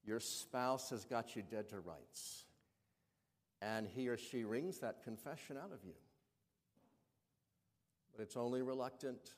Your 0.05 0.21
spouse 0.21 0.91
has 0.91 1.05
got 1.05 1.37
you 1.37 1.43
dead 1.43 1.69
to 1.71 1.81
rights. 1.81 2.46
And 3.63 3.87
he 3.87 4.09
or 4.09 4.17
she 4.17 4.45
wrings 4.45 4.79
that 4.81 5.03
confession 5.03 5.57
out 5.57 5.73
of 5.73 5.85
you. 5.85 5.95
But 8.15 8.23
it's 8.23 8.37
only 8.37 8.63
reluctant, 8.63 9.35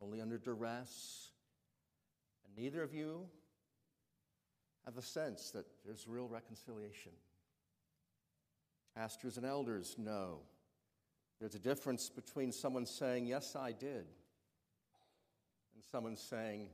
only 0.00 0.20
under 0.20 0.38
duress. 0.38 1.30
And 2.44 2.56
neither 2.56 2.82
of 2.82 2.94
you 2.94 3.26
have 4.84 4.96
a 4.96 5.02
sense 5.02 5.50
that 5.50 5.66
there's 5.84 6.06
real 6.08 6.28
reconciliation. 6.28 7.12
Pastors 8.96 9.36
and 9.36 9.46
elders 9.46 9.96
know 9.98 10.40
there's 11.40 11.54
a 11.54 11.60
difference 11.60 12.08
between 12.08 12.50
someone 12.50 12.86
saying, 12.86 13.26
Yes, 13.26 13.54
I 13.54 13.72
did, 13.72 14.06
and 15.74 15.84
someone 15.92 16.16
saying, 16.16 16.68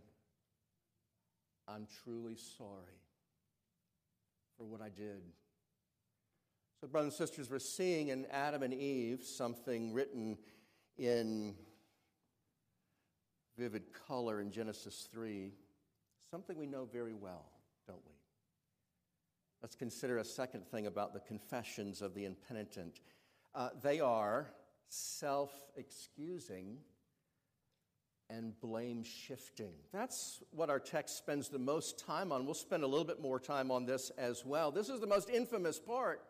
I'm 1.69 1.87
truly 2.05 2.37
sorry 2.37 3.01
for 4.57 4.65
what 4.65 4.81
I 4.81 4.89
did. 4.89 5.23
So, 6.85 6.89
brothers 6.89 7.19
and 7.19 7.29
sisters, 7.29 7.49
we're 7.49 7.61
seeing 7.61 8.09
in 8.09 8.27
Adam 8.31 8.63
and 8.63 8.75
Eve 8.75 9.23
something 9.23 9.95
written 9.95 10.37
in 10.99 11.55
vivid 13.57 13.85
color 14.07 14.43
in 14.43 14.51
Genesis 14.51 15.09
3, 15.11 15.55
something 16.31 16.59
we 16.59 16.67
know 16.67 16.85
very 16.85 17.15
well, 17.15 17.47
don't 17.87 18.05
we? 18.05 18.13
Let's 19.63 19.75
consider 19.75 20.19
a 20.19 20.25
second 20.27 20.67
thing 20.67 20.87
about 20.87 21.15
the 21.15 21.21
confessions 21.21 22.03
of 22.03 22.13
the 22.13 22.27
impenitent. 22.27 23.01
Uh, 23.55 23.71
they 23.83 24.01
are 24.01 24.51
self 24.91 25.55
excusing 25.77 26.77
and 28.29 28.61
blame 28.61 29.05
shifting. 29.05 29.73
That's 29.91 30.43
what 30.51 30.69
our 30.69 30.81
text 30.81 31.17
spends 31.17 31.49
the 31.49 31.59
most 31.59 31.99
time 31.99 32.31
on. 32.31 32.45
We'll 32.45 32.53
spend 32.53 32.83
a 32.83 32.87
little 32.87 33.07
bit 33.07 33.23
more 33.23 33.41
time 33.41 33.71
on 33.71 33.87
this 33.87 34.11
as 34.19 34.45
well. 34.45 34.71
This 34.71 34.91
is 34.91 35.01
the 35.01 35.07
most 35.07 35.31
infamous 35.31 35.79
part 35.79 36.21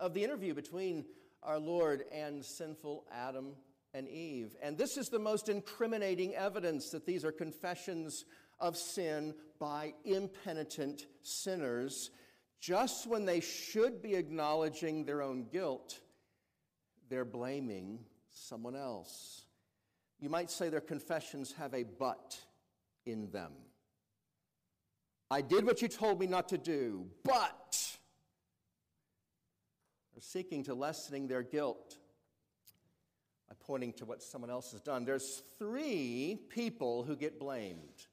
of 0.00 0.14
the 0.14 0.24
interview 0.24 0.54
between 0.54 1.04
our 1.42 1.58
Lord 1.58 2.04
and 2.12 2.44
sinful 2.44 3.04
Adam 3.12 3.52
and 3.92 4.08
Eve. 4.08 4.56
And 4.62 4.76
this 4.76 4.96
is 4.96 5.08
the 5.08 5.18
most 5.18 5.48
incriminating 5.48 6.34
evidence 6.34 6.90
that 6.90 7.06
these 7.06 7.24
are 7.24 7.32
confessions 7.32 8.24
of 8.58 8.76
sin 8.76 9.34
by 9.58 9.94
impenitent 10.04 11.06
sinners. 11.22 12.10
Just 12.60 13.06
when 13.06 13.24
they 13.24 13.40
should 13.40 14.02
be 14.02 14.14
acknowledging 14.14 15.04
their 15.04 15.22
own 15.22 15.46
guilt, 15.52 16.00
they're 17.08 17.24
blaming 17.24 18.00
someone 18.30 18.74
else. 18.74 19.42
You 20.18 20.28
might 20.30 20.50
say 20.50 20.70
their 20.70 20.80
confessions 20.80 21.52
have 21.58 21.74
a 21.74 21.84
but 21.84 22.38
in 23.06 23.30
them. 23.30 23.52
I 25.30 25.40
did 25.40 25.66
what 25.66 25.82
you 25.82 25.88
told 25.88 26.20
me 26.20 26.26
not 26.26 26.48
to 26.50 26.58
do, 26.58 27.06
but 27.24 27.93
seeking 30.20 30.64
to 30.64 30.74
lessening 30.74 31.26
their 31.26 31.42
guilt 31.42 31.96
by 33.48 33.54
pointing 33.66 33.92
to 33.94 34.04
what 34.04 34.22
someone 34.22 34.50
else 34.50 34.72
has 34.72 34.80
done. 34.80 35.04
There's 35.04 35.42
three 35.58 36.38
people 36.48 37.02
who 37.02 37.16
get 37.16 37.38
blamed, 37.38 38.06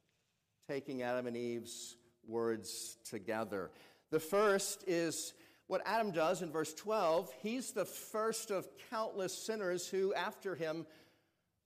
taking 0.67 1.01
Adam 1.01 1.27
and 1.27 1.38
Eve's 1.38 1.96
words 2.27 2.98
together. 3.10 3.72
The 4.10 4.20
first 4.20 4.84
is 4.88 5.34
what 5.67 5.81
Adam 5.86 6.12
does 6.12 6.41
in 6.41 6.51
verse 6.51 6.74
12. 6.74 7.31
He's 7.41 7.72
the 7.72 7.86
first 7.86 8.51
of 8.51 8.67
countless 8.89 9.34
sinners 9.34 9.88
who, 9.88 10.13
after 10.13 10.55
him, 10.55 10.86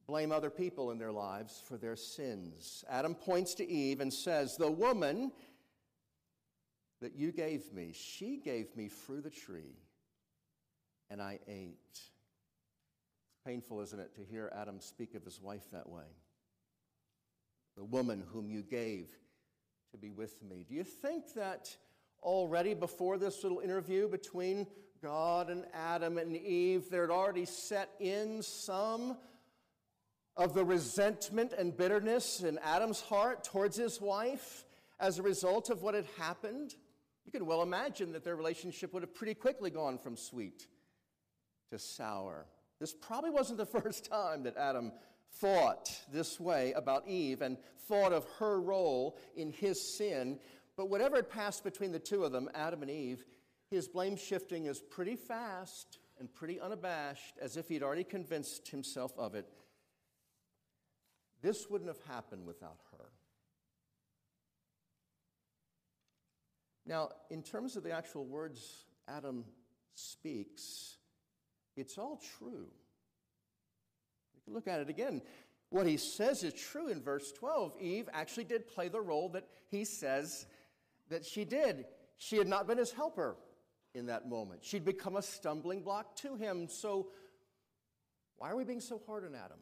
blame 0.07 0.31
other 0.31 0.49
people 0.51 0.91
in 0.91 0.99
their 0.99 1.11
lives 1.11 1.61
for 1.65 1.77
their 1.77 1.95
sins. 1.95 2.83
Adam 2.89 3.15
points 3.15 3.55
to 3.55 3.67
Eve 3.67 4.01
and 4.01 4.13
says, 4.13 4.57
The 4.57 4.69
woman 4.69 5.31
that 7.01 7.15
you 7.15 7.31
gave 7.31 7.73
me, 7.73 7.93
she 7.93 8.37
gave 8.37 8.75
me 8.75 8.87
through 8.87 9.21
the 9.21 9.29
tree, 9.29 9.75
and 11.09 11.21
I 11.21 11.39
ate. 11.47 11.99
Painful, 13.45 13.81
isn't 13.81 13.99
it, 13.99 14.15
to 14.15 14.21
hear 14.21 14.51
Adam 14.55 14.79
speak 14.79 15.13
of 15.13 15.23
his 15.23 15.39
wife 15.39 15.63
that 15.71 15.87
way? 15.87 16.05
The 17.77 17.83
woman 17.83 18.23
whom 18.31 18.49
you 18.49 18.63
gave 18.63 19.09
to 19.91 19.97
be 19.97 20.11
with 20.11 20.41
me. 20.41 20.65
Do 20.67 20.73
you 20.73 20.83
think 20.83 21.33
that 21.35 21.75
already 22.23 22.73
before 22.73 23.17
this 23.17 23.43
little 23.43 23.59
interview 23.59 24.07
between 24.07 24.65
God 25.01 25.49
and 25.49 25.65
Adam 25.73 26.17
and 26.17 26.35
Eve, 26.35 26.89
there 26.89 27.01
had 27.01 27.11
already 27.11 27.45
set 27.45 27.91
in 27.99 28.41
some 28.41 29.17
of 30.35 30.53
the 30.53 30.65
resentment 30.65 31.53
and 31.53 31.75
bitterness 31.75 32.41
in 32.41 32.57
Adam's 32.59 32.99
heart 32.99 33.43
towards 33.43 33.77
his 33.77 34.01
wife 34.01 34.65
as 34.99 35.19
a 35.19 35.23
result 35.23 35.69
of 35.69 35.81
what 35.81 35.93
had 35.93 36.07
happened? 36.17 36.73
You 37.25 37.31
can 37.31 37.45
well 37.45 37.61
imagine 37.61 38.11
that 38.13 38.23
their 38.23 38.35
relationship 38.35 38.93
would 38.93 39.03
have 39.03 39.13
pretty 39.13 39.33
quickly 39.33 39.69
gone 39.69 39.97
from 39.97 40.17
sweet 40.17 40.67
to 41.69 41.79
sour. 41.79 42.45
This 42.79 42.93
probably 42.93 43.29
wasn't 43.29 43.57
the 43.57 43.65
first 43.81 44.09
time 44.09 44.43
that 44.43 44.57
Adam 44.57 44.91
thought 45.39 45.91
this 46.11 46.39
way 46.39 46.73
about 46.73 47.07
Eve 47.07 47.41
and 47.41 47.57
thought 47.87 48.13
of 48.13 48.25
her 48.39 48.59
role 48.59 49.17
in 49.35 49.51
his 49.51 49.97
sin. 49.97 50.39
But 50.77 50.89
whatever 50.89 51.15
had 51.15 51.29
passed 51.29 51.63
between 51.63 51.91
the 51.91 51.99
two 51.99 52.23
of 52.23 52.31
them, 52.31 52.49
Adam 52.53 52.81
and 52.81 52.91
Eve, 52.91 53.25
his 53.69 53.87
blame 53.87 54.15
shifting 54.15 54.65
is 54.65 54.79
pretty 54.79 55.15
fast 55.15 55.99
and 56.19 56.33
pretty 56.33 56.59
unabashed, 56.59 57.37
as 57.41 57.57
if 57.57 57.67
he'd 57.67 57.83
already 57.83 58.03
convinced 58.03 58.69
himself 58.69 59.11
of 59.17 59.35
it. 59.35 59.47
This 61.41 61.69
wouldn't 61.69 61.89
have 61.89 62.01
happened 62.07 62.45
without 62.45 62.79
her. 62.91 63.05
Now, 66.85 67.09
in 67.29 67.41
terms 67.41 67.75
of 67.75 67.83
the 67.83 67.91
actual 67.91 68.25
words 68.25 68.85
Adam 69.07 69.43
speaks, 69.95 70.97
it's 71.75 71.97
all 71.97 72.21
true. 72.37 72.67
You 74.33 74.41
can 74.43 74.53
look 74.53 74.67
at 74.67 74.79
it 74.79 74.89
again. 74.89 75.21
What 75.69 75.87
he 75.87 75.97
says 75.97 76.43
is 76.43 76.53
true 76.53 76.89
in 76.89 77.01
verse 77.01 77.31
12. 77.33 77.75
Eve 77.81 78.09
actually 78.13 78.45
did 78.45 78.67
play 78.67 78.87
the 78.87 79.01
role 79.01 79.29
that 79.29 79.47
he 79.69 79.83
says 79.83 80.45
that 81.09 81.25
she 81.25 81.43
did. 81.43 81.85
She 82.17 82.37
had 82.37 82.47
not 82.47 82.67
been 82.67 82.77
his 82.77 82.91
helper. 82.91 83.37
in 83.93 84.07
that 84.07 84.27
moment. 84.27 84.63
She'd 84.63 84.83
become 84.83 85.15
a 85.15 85.21
stumbling 85.21 85.81
block 85.81 86.17
to 86.17 86.35
him. 86.35 86.67
So, 86.67 87.07
why 88.37 88.51
are 88.51 88.57
we 88.57 88.65
being 88.65 88.81
so 88.81 89.01
hard 89.07 89.23
on 89.23 89.33
Adam? 89.33 89.57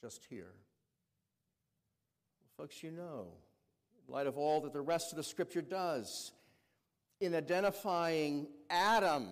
Just 0.00 0.24
here. 0.28 0.54
Well, 2.40 2.64
folks, 2.64 2.82
you 2.82 2.90
know, 2.90 3.28
in 3.96 4.12
light 4.12 4.26
of 4.26 4.36
all 4.36 4.60
that 4.62 4.72
the 4.72 4.80
rest 4.80 5.12
of 5.12 5.16
the 5.16 5.22
scripture 5.22 5.62
does, 5.62 6.32
in 7.20 7.34
identifying 7.34 8.48
Adam 8.68 9.28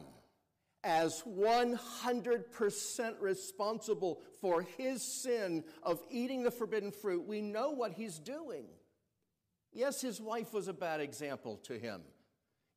as 0.83 1.23
100% 1.23 3.15
responsible 3.21 4.21
for 4.41 4.63
his 4.63 5.03
sin 5.03 5.65
of 5.83 6.01
eating 6.11 6.43
the 6.43 6.51
forbidden 6.51 6.91
fruit, 6.91 7.27
we 7.27 7.43
know 7.43 7.71
what 7.71 7.93
he's 7.93 8.19
doing. 8.19 8.65
Yes, 9.73 10.01
his 10.01 10.21
wife 10.21 10.53
was 10.53 10.69
a 10.69 10.73
bad 10.73 11.01
example 11.01 11.59
to 11.65 11.79
him. 11.79 12.01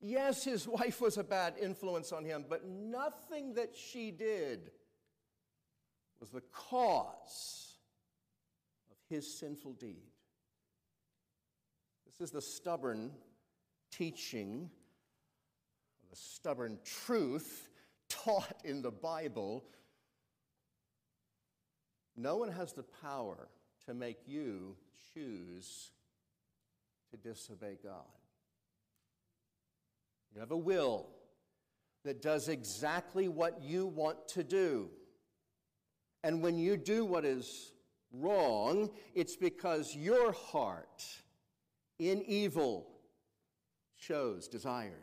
Yes, 0.01 0.43
his 0.43 0.67
wife 0.67 0.99
was 1.01 1.17
a 1.17 1.23
bad 1.23 1.55
influence 1.61 2.11
on 2.11 2.25
him, 2.25 2.45
but 2.47 2.65
nothing 2.67 3.53
that 3.53 3.75
she 3.75 4.11
did 4.11 4.71
was 6.19 6.29
the 6.29 6.43
cause 6.51 7.77
of 8.91 8.97
his 9.09 9.33
sinful 9.33 9.73
deed. 9.73 10.03
This 12.05 12.21
is 12.21 12.31
the 12.31 12.41
stubborn 12.41 13.11
teaching, 13.91 14.69
the 16.09 16.15
stubborn 16.15 16.79
truth 16.83 17.69
taught 18.13 18.53
in 18.63 18.81
the 18.81 18.91
Bible. 18.91 19.63
No 22.15 22.37
one 22.37 22.51
has 22.51 22.73
the 22.73 22.83
power 22.83 23.47
to 23.85 23.93
make 23.93 24.19
you 24.27 24.75
choose 25.13 25.91
to 27.11 27.17
disobey 27.17 27.77
God. 27.83 28.05
You 30.33 30.39
have 30.39 30.51
a 30.51 30.57
will 30.57 31.07
that 32.03 32.21
does 32.21 32.49
exactly 32.49 33.27
what 33.27 33.61
you 33.61 33.85
want 33.85 34.27
to 34.29 34.43
do. 34.43 34.89
And 36.23 36.41
when 36.41 36.57
you 36.57 36.77
do 36.77 37.05
what 37.05 37.25
is 37.25 37.71
wrong, 38.11 38.89
it's 39.13 39.35
because 39.35 39.95
your 39.95 40.31
heart 40.31 41.03
in 41.99 42.23
evil 42.23 42.87
chose, 43.97 44.47
desired 44.47 44.93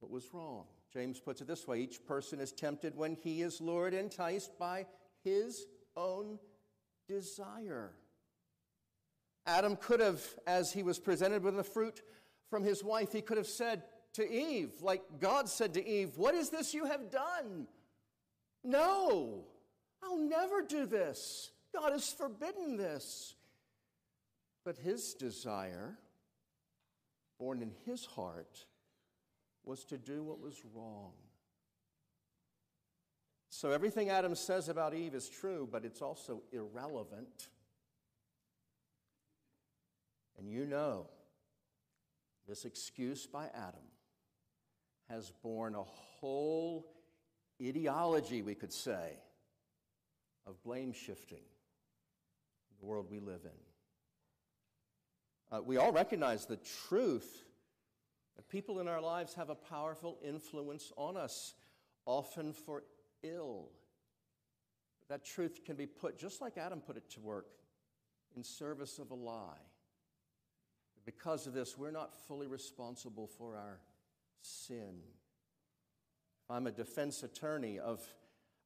what 0.00 0.10
was 0.10 0.28
wrong. 0.32 0.64
James 0.92 1.20
puts 1.20 1.40
it 1.40 1.46
this 1.46 1.66
way 1.66 1.80
each 1.80 2.04
person 2.06 2.40
is 2.40 2.52
tempted 2.52 2.96
when 2.96 3.14
he 3.14 3.42
is 3.42 3.60
lured, 3.60 3.94
enticed 3.94 4.58
by 4.58 4.86
his 5.22 5.66
own 5.96 6.38
desire. 7.06 7.92
Adam 9.46 9.76
could 9.76 10.00
have, 10.00 10.22
as 10.46 10.72
he 10.72 10.82
was 10.82 10.98
presented 10.98 11.42
with 11.42 11.56
the 11.56 11.64
fruit 11.64 12.02
from 12.50 12.62
his 12.62 12.84
wife, 12.84 13.12
he 13.12 13.22
could 13.22 13.36
have 13.36 13.46
said 13.46 13.82
to 14.14 14.30
Eve, 14.30 14.72
like 14.80 15.02
God 15.20 15.48
said 15.48 15.74
to 15.74 15.86
Eve, 15.86 16.16
What 16.16 16.34
is 16.34 16.50
this 16.50 16.74
you 16.74 16.84
have 16.84 17.10
done? 17.10 17.66
No, 18.64 19.44
I'll 20.02 20.18
never 20.18 20.62
do 20.62 20.86
this. 20.86 21.50
God 21.74 21.92
has 21.92 22.10
forbidden 22.10 22.76
this. 22.76 23.34
But 24.64 24.76
his 24.76 25.14
desire, 25.14 25.98
born 27.38 27.62
in 27.62 27.72
his 27.86 28.04
heart, 28.04 28.66
was 29.68 29.84
to 29.84 29.98
do 29.98 30.22
what 30.22 30.40
was 30.40 30.62
wrong. 30.74 31.12
So 33.50 33.70
everything 33.70 34.08
Adam 34.08 34.34
says 34.34 34.70
about 34.70 34.94
Eve 34.94 35.14
is 35.14 35.28
true, 35.28 35.68
but 35.70 35.84
it's 35.84 36.00
also 36.00 36.42
irrelevant. 36.52 37.48
And 40.38 40.48
you 40.48 40.64
know, 40.64 41.10
this 42.48 42.64
excuse 42.64 43.26
by 43.26 43.48
Adam 43.54 43.84
has 45.10 45.32
borne 45.42 45.74
a 45.74 45.82
whole 45.82 46.86
ideology, 47.62 48.40
we 48.40 48.54
could 48.54 48.72
say, 48.72 49.18
of 50.46 50.62
blame 50.62 50.92
shifting 50.94 51.36
in 51.36 52.76
the 52.80 52.86
world 52.86 53.08
we 53.10 53.20
live 53.20 53.42
in. 53.44 53.50
Uh, 55.50 55.60
we 55.60 55.76
all 55.76 55.92
recognize 55.92 56.46
the 56.46 56.58
truth 56.88 57.44
people 58.42 58.80
in 58.80 58.88
our 58.88 59.00
lives 59.00 59.34
have 59.34 59.50
a 59.50 59.54
powerful 59.54 60.18
influence 60.22 60.92
on 60.96 61.16
us, 61.16 61.54
often 62.06 62.52
for 62.52 62.84
ill. 63.22 63.70
That 65.08 65.24
truth 65.24 65.64
can 65.64 65.76
be 65.76 65.86
put, 65.86 66.18
just 66.18 66.40
like 66.40 66.56
Adam 66.56 66.80
put 66.80 66.96
it 66.96 67.10
to 67.10 67.20
work, 67.20 67.46
in 68.36 68.44
service 68.44 68.98
of 68.98 69.10
a 69.10 69.14
lie. 69.14 69.64
Because 71.04 71.46
of 71.46 71.54
this, 71.54 71.76
we're 71.78 71.90
not 71.90 72.14
fully 72.26 72.46
responsible 72.46 73.26
for 73.26 73.56
our 73.56 73.80
sin. 74.42 75.00
I'm 76.50 76.66
a 76.66 76.70
defense 76.72 77.22
attorney 77.22 77.78
of 77.78 78.02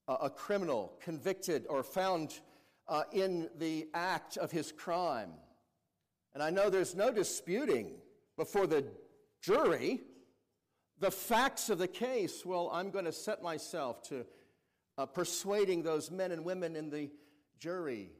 a 0.09 0.29
criminal 0.29 0.93
convicted 1.01 1.67
or 1.69 1.83
found 1.83 2.41
uh, 2.89 3.05
in 3.13 3.49
the 3.59 3.89
act 3.95 4.37
of 4.37 4.51
his 4.51 4.73
crime, 4.73 5.31
and 6.35 6.43
I 6.43 6.51
know 6.51 6.69
there's 6.69 6.95
no 6.95 7.13
disputing 7.13 7.93
before 8.37 8.67
the 8.67 8.85
jury 9.43 10.01
the 11.03 11.11
facts 11.11 11.69
of 11.69 11.79
the 11.79 11.89
case, 11.89 12.47
well, 12.47 12.71
I'm 12.73 12.91
going 12.91 13.07
to 13.07 13.13
set 13.13 13.43
myself 13.43 14.03
to 14.05 14.25
uh, 14.97 15.05
persuading 15.05 15.83
those 15.83 16.13
men 16.13 16.31
and 16.31 16.45
women 16.45 16.77
in 16.77 16.91
the 16.91 17.11
jury. 17.59 18.13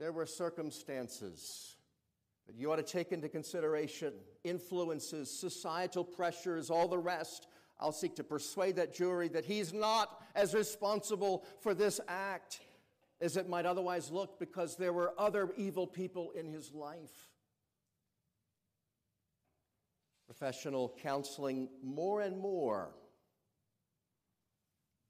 There 0.00 0.10
were 0.10 0.26
circumstances 0.26 1.76
that 2.48 2.56
you 2.56 2.72
ought 2.72 2.76
to 2.76 2.82
take 2.82 3.12
into 3.12 3.28
consideration, 3.28 4.12
influences, 4.42 5.30
societal 5.30 6.02
pressures, 6.02 6.68
all 6.68 6.88
the 6.88 6.98
rest. 6.98 7.46
I'll 7.78 7.92
seek 7.92 8.16
to 8.16 8.24
persuade 8.24 8.74
that 8.74 8.92
jury 8.92 9.28
that 9.28 9.44
he's 9.44 9.72
not 9.72 10.20
as 10.34 10.52
responsible 10.52 11.44
for 11.60 11.74
this 11.74 12.00
act 12.08 12.58
as 13.20 13.36
it 13.36 13.48
might 13.48 13.66
otherwise 13.66 14.10
look 14.10 14.40
because 14.40 14.76
there 14.76 14.92
were 14.92 15.14
other 15.16 15.50
evil 15.56 15.86
people 15.86 16.32
in 16.32 16.48
his 16.48 16.74
life. 16.74 17.28
Professional 20.30 20.94
counseling 21.02 21.68
more 21.82 22.20
and 22.20 22.38
more 22.38 22.90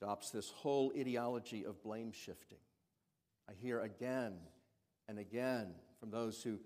adopts 0.01 0.31
this 0.31 0.49
whole 0.49 0.95
ideology 0.99 1.67
of 1.67 1.83
blame 1.83 2.11
shifting. 2.11 2.57
I 3.47 3.53
hear 3.53 3.81
again 3.81 4.39
and 5.09 5.19
again 5.19 5.75
from 5.99 6.11
those 6.11 6.43
who 6.43 6.59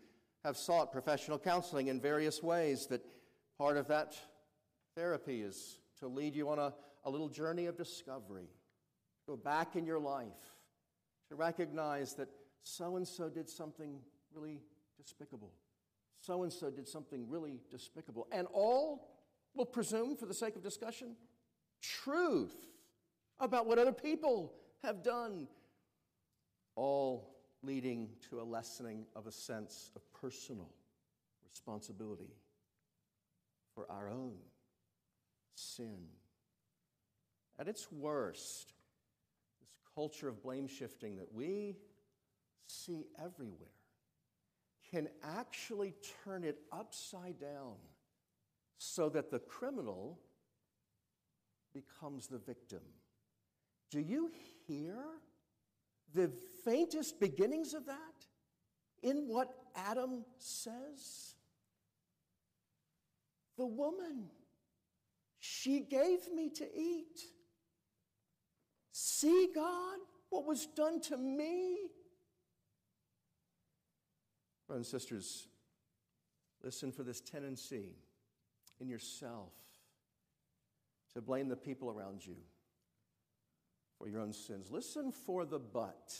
have 0.45 0.57
sought 0.57 0.93
professional 0.93 1.37
counseling 1.37 1.88
in 1.88 2.01
various 2.01 2.45
ways 2.45 2.87
that 2.87 3.05
part 3.59 3.77
of 3.77 3.88
that 3.88 4.17
therapy 4.95 5.43
is 5.43 5.81
to 5.99 6.07
lead 6.07 6.37
you 6.37 6.49
on 6.49 6.61
a, 6.61 6.73
a 7.05 7.11
little 7.11 7.29
journey 7.29 7.67
of 7.67 7.77
discovery. 7.77 8.47
Go 9.27 9.37
back 9.37 9.75
in 9.75 9.85
your 9.85 9.99
life 9.99 10.29
to 11.29 11.35
recognize 11.35 12.14
that 12.14 12.29
so 12.62 12.95
and 12.95 13.09
so 13.09 13.29
did 13.29 13.49
something 13.49 13.99
really 14.33 14.61
despicable 14.97 15.51
so 16.25 16.43
and 16.43 16.53
so 16.53 16.71
did 16.71 16.89
something 16.89 17.29
really 17.29 17.61
despicable. 17.71 18.27
And 18.33 18.47
all 18.53 19.09
will 19.55 19.67
presume, 19.67 20.17
for 20.17 20.27
the 20.27 20.35
sake 20.35 20.57
of 20.57 20.63
discussion, 20.63 21.17
truth 21.83 22.55
about 23.39 23.67
what 23.67 23.79
other 23.79 23.93
people 23.93 24.53
have 24.83 25.03
done, 25.03 25.49
all 26.77 27.35
leading 27.63 28.09
to 28.31 28.41
a 28.41 28.43
lessening 28.43 29.07
of 29.15 29.27
a 29.27 29.33
sense 29.33 29.91
of 29.97 30.03
personal 30.13 30.71
responsibility 31.49 32.33
for 33.75 33.91
our 33.91 34.09
own 34.09 34.35
sin. 35.55 35.99
At 37.59 37.69
its 37.69 37.91
worst, 37.93 38.73
this 39.61 39.71
culture 39.95 40.29
of 40.29 40.43
blame 40.43 40.67
shifting 40.67 41.17
that 41.17 41.33
we 41.33 41.77
see 42.67 43.05
everywhere 43.23 43.69
can 44.90 45.09
actually 45.23 45.94
turn 46.25 46.44
it 46.44 46.59
upside 46.73 47.38
down 47.38 47.75
so 48.79 49.09
that 49.09 49.31
the 49.31 49.38
criminal 49.38 50.18
becomes 51.73 52.27
the 52.27 52.38
victim. 52.38 52.83
Do 53.90 54.01
you 54.01 54.31
hear 54.66 54.97
the 56.14 56.31
faintest 56.64 57.20
beginnings 57.20 57.75
of 57.75 57.87
that 57.87 58.27
in 59.03 59.29
what 59.29 59.55
Adam 59.75 60.25
says? 60.38 61.35
The 63.57 63.66
woman, 63.66 64.31
she 65.38 65.81
gave 65.81 66.33
me 66.33 66.51
to 66.51 66.64
eat. 66.77 67.20
See, 68.92 69.49
God, 69.55 69.99
what 70.31 70.47
was 70.47 70.66
done 70.66 71.01
to 71.03 71.16
me? 71.16 71.79
Brothers 74.66 74.92
and 74.92 75.00
sisters, 75.00 75.48
listen 76.62 76.92
for 76.92 77.03
this 77.03 77.20
tendency 77.20 77.96
in 78.81 78.88
yourself 78.88 79.53
to 81.14 81.20
blame 81.20 81.48
the 81.48 81.57
people 81.57 81.90
around 81.90 82.27
you 82.27 82.37
for 83.98 84.09
your 84.09 84.20
own 84.20 84.33
sins. 84.33 84.70
Listen 84.70 85.12
for 85.12 85.44
the 85.44 85.59
but 85.59 86.14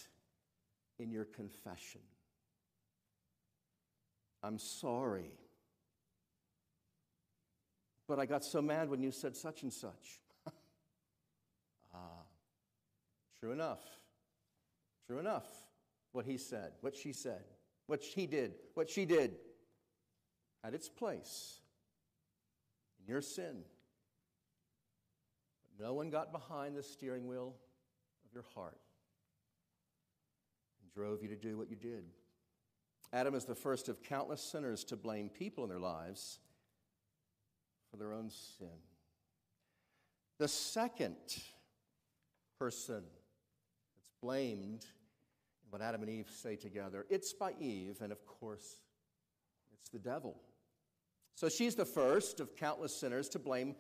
in 0.99 1.11
your 1.11 1.25
confession. 1.25 2.03
I'm 4.43 4.59
sorry 4.59 5.33
but 8.07 8.19
I 8.19 8.27
got 8.27 8.45
so 8.45 8.61
mad 8.61 8.91
when 8.91 9.03
you 9.03 9.11
said 9.11 9.37
such 9.37 9.63
and 9.63 9.73
such. 9.73 10.21
ah, 11.95 12.25
true 13.39 13.53
enough. 13.53 13.83
True 15.07 15.19
enough. 15.19 15.47
What 16.13 16.27
he 16.27 16.37
said, 16.37 16.73
what 16.81 16.95
she 16.95 17.13
said, 17.13 17.45
what 17.87 18.03
he 18.03 18.27
did, 18.27 18.55
what 18.75 18.89
she 18.89 19.05
did 19.05 19.35
at 20.65 20.75
its 20.75 20.89
place 20.89 21.61
in 23.01 23.07
your 23.13 23.21
sin. 23.21 23.65
But 25.63 25.85
no 25.85 25.95
one 25.95 26.11
got 26.11 26.33
behind 26.33 26.77
the 26.77 26.83
steering 26.83 27.27
wheel 27.27 27.55
of 28.25 28.33
your 28.33 28.45
heart 28.55 28.79
and 30.81 30.93
drove 30.93 31.23
you 31.23 31.29
to 31.29 31.37
do 31.37 31.59
what 31.59 31.69
you 31.69 31.77
did. 31.77 32.05
Adam 33.13 33.35
is 33.35 33.45
the 33.45 33.55
first 33.55 33.89
of 33.89 34.03
countless 34.03 34.41
sinners 34.41 34.83
to 34.85 34.97
blame 34.97 35.29
people 35.29 35.63
in 35.63 35.71
their 35.71 35.79
lives 35.79 36.41
for 37.91 37.97
their 37.97 38.13
own 38.13 38.31
sin. 38.31 38.67
The 40.39 40.49
second 40.49 41.17
person 42.59 43.05
that's 43.95 44.11
blamed 44.21 44.85
what 45.71 45.83
Adam 45.83 46.03
and 46.03 46.11
Eve 46.11 46.31
say 46.31 46.57
together, 46.57 47.07
it's 47.11 47.33
by 47.33 47.53
Eve, 47.59 47.99
and 48.01 48.13
of 48.13 48.27
course, 48.27 48.79
it's 49.73 49.91
the 49.91 49.99
devil. 49.99 50.37
So 51.35 51.49
she's 51.49 51.75
the 51.75 51.85
first 51.85 52.41
of 52.41 52.55
countless 52.55 52.95
sinners 52.95 53.29
to 53.31 53.39
blame 53.39 53.75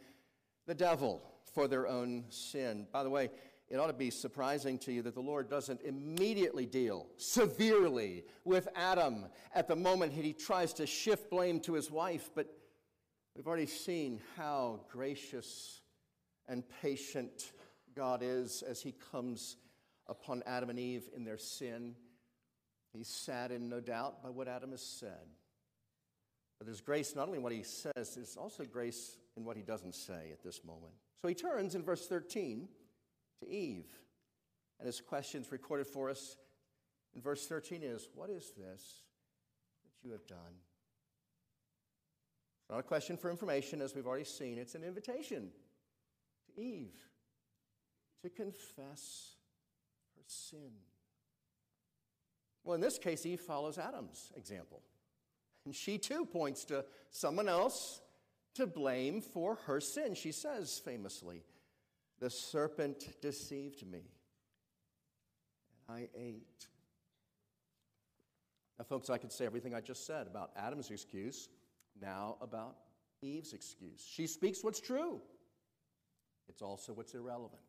the 0.66 0.74
devil 0.74 1.22
for 1.54 1.68
their 1.68 1.86
own 1.86 2.24
sin. 2.30 2.86
By 2.92 3.04
the 3.04 3.10
way, 3.10 3.30
it 3.68 3.76
ought 3.76 3.86
to 3.86 3.92
be 3.92 4.10
surprising 4.10 4.78
to 4.78 4.92
you 4.92 5.02
that 5.02 5.14
the 5.14 5.20
Lord 5.20 5.48
doesn't 5.48 5.80
immediately 5.82 6.66
deal 6.66 7.06
severely 7.16 8.24
with 8.44 8.68
Adam 8.74 9.26
at 9.54 9.68
the 9.68 9.76
moment 9.76 10.12
he 10.12 10.32
tries 10.32 10.72
to 10.74 10.86
shift 10.86 11.30
blame 11.30 11.60
to 11.60 11.74
his 11.74 11.90
wife, 11.90 12.30
but 12.34 12.46
we've 13.34 13.46
already 13.46 13.66
seen 13.66 14.20
how 14.36 14.80
gracious 14.90 15.80
and 16.48 16.62
patient 16.82 17.52
God 17.94 18.20
is 18.22 18.62
as 18.62 18.82
he 18.82 18.94
comes 19.12 19.56
upon 20.06 20.42
Adam 20.46 20.70
and 20.70 20.78
Eve 20.78 21.08
in 21.14 21.24
their 21.24 21.38
sin. 21.38 21.94
He's 22.92 23.08
saddened, 23.08 23.68
no 23.68 23.80
doubt, 23.80 24.22
by 24.22 24.30
what 24.30 24.48
Adam 24.48 24.70
has 24.70 24.82
said. 24.82 25.28
But 26.58 26.66
there's 26.66 26.80
grace 26.80 27.14
not 27.16 27.26
only 27.26 27.38
in 27.38 27.42
what 27.42 27.52
he 27.52 27.62
says, 27.62 28.14
there's 28.14 28.36
also 28.36 28.64
grace 28.64 29.18
in 29.36 29.44
what 29.44 29.56
he 29.56 29.62
doesn't 29.62 29.94
say 29.94 30.30
at 30.32 30.42
this 30.42 30.64
moment. 30.64 30.92
So 31.22 31.28
he 31.28 31.34
turns 31.34 31.74
in 31.74 31.82
verse 31.82 32.06
13 32.06 32.68
to 33.42 33.50
Eve. 33.50 33.90
And 34.78 34.86
his 34.86 35.00
question's 35.00 35.50
recorded 35.50 35.86
for 35.86 36.10
us 36.10 36.36
in 37.14 37.22
verse 37.22 37.46
13 37.46 37.82
is 37.82 38.08
What 38.14 38.30
is 38.30 38.52
this 38.56 39.02
that 39.84 40.06
you 40.06 40.12
have 40.12 40.26
done? 40.26 40.38
It's 42.60 42.70
not 42.70 42.80
a 42.80 42.82
question 42.82 43.16
for 43.16 43.30
information, 43.30 43.80
as 43.80 43.94
we've 43.94 44.06
already 44.06 44.24
seen. 44.24 44.58
It's 44.58 44.74
an 44.74 44.84
invitation 44.84 45.50
to 46.46 46.62
Eve 46.62 46.94
to 48.22 48.30
confess 48.30 49.33
sin. 50.26 50.72
Well, 52.62 52.74
in 52.74 52.80
this 52.80 52.98
case, 52.98 53.26
Eve 53.26 53.40
follows 53.40 53.78
Adam's 53.78 54.32
example. 54.36 54.82
And 55.64 55.74
she 55.74 55.98
too 55.98 56.24
points 56.24 56.64
to 56.66 56.84
someone 57.10 57.48
else 57.48 58.00
to 58.54 58.66
blame 58.66 59.20
for 59.20 59.56
her 59.66 59.80
sin. 59.80 60.14
She 60.14 60.32
says 60.32 60.80
famously, 60.84 61.42
The 62.20 62.30
serpent 62.30 63.20
deceived 63.20 63.86
me, 63.86 64.02
and 65.88 65.96
I 65.96 66.08
ate. 66.16 66.68
Now, 68.78 68.84
folks, 68.84 69.10
I 69.10 69.18
could 69.18 69.32
say 69.32 69.46
everything 69.46 69.74
I 69.74 69.80
just 69.80 70.06
said 70.06 70.26
about 70.26 70.50
Adam's 70.56 70.90
excuse, 70.90 71.48
now 72.00 72.36
about 72.40 72.76
Eve's 73.22 73.52
excuse. 73.52 74.04
She 74.06 74.26
speaks 74.26 74.62
what's 74.62 74.80
true, 74.80 75.20
it's 76.48 76.62
also 76.62 76.92
what's 76.92 77.14
irrelevant. 77.14 77.62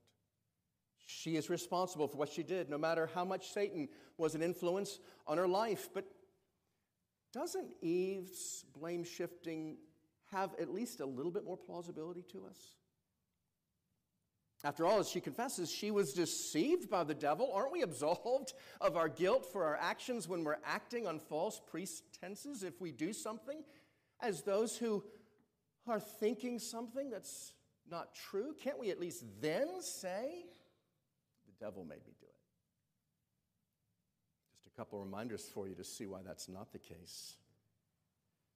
She 1.06 1.36
is 1.36 1.50
responsible 1.50 2.08
for 2.08 2.18
what 2.18 2.30
she 2.30 2.44
did, 2.44 2.70
no 2.70 2.78
matter 2.78 3.10
how 3.14 3.26
much 3.26 3.52
Satan 3.52 3.88
was 4.18 4.36
an 4.36 4.42
influence 4.42 5.00
on 5.28 5.38
her 5.38 5.48
life. 5.48 5.90
But 5.94 6.06
doesn't 7.32 7.68
Eve's 7.82 8.66
blame 8.74 9.04
shifting 9.04 9.78
have 10.32 10.56
at 10.60 10.74
least 10.74 11.02
a 11.02 11.06
little 11.06 11.32
bit 11.32 11.46
more 11.46 11.58
plausibility 11.58 12.24
to 12.32 12.46
us? 12.48 12.76
After 14.64 14.88
all, 14.88 15.00
as 15.00 15.10
she 15.10 15.22
confesses, 15.22 15.72
she 15.72 15.92
was 15.92 16.12
deceived 16.12 16.90
by 16.90 17.04
the 17.04 17.14
devil. 17.14 17.52
Aren't 17.54 17.72
we 17.72 17.84
absolved 17.84 18.54
of 18.82 18.98
our 18.98 19.08
guilt 19.08 19.46
for 19.46 19.64
our 19.64 19.78
actions 19.80 20.28
when 20.28 20.44
we're 20.44 20.58
acting 20.66 21.06
on 21.06 21.20
false 21.20 21.62
pretenses 21.68 22.64
if 22.64 22.82
we 22.82 22.92
do 22.92 23.14
something 23.14 23.64
as 24.22 24.42
those 24.42 24.76
who 24.76 25.04
are 25.88 26.00
thinking 26.00 26.58
something 26.58 27.12
that's 27.12 27.54
not 27.92 28.16
true? 28.16 28.56
Can't 28.60 28.80
we 28.80 28.90
at 28.90 29.00
least 29.00 29.24
then 29.40 29.82
say, 29.82 30.46
devil 31.60 31.84
made 31.84 32.06
me 32.06 32.14
do 32.20 32.26
it? 32.26 32.36
Just 34.54 34.68
a 34.68 34.78
couple 34.78 35.00
reminders 35.00 35.50
for 35.54 35.68
you 35.68 35.76
to 35.76 35.84
see 35.84 36.06
why 36.06 36.20
that's 36.26 36.50
not 36.50 36.72
the 36.72 36.80
case. 36.80 37.36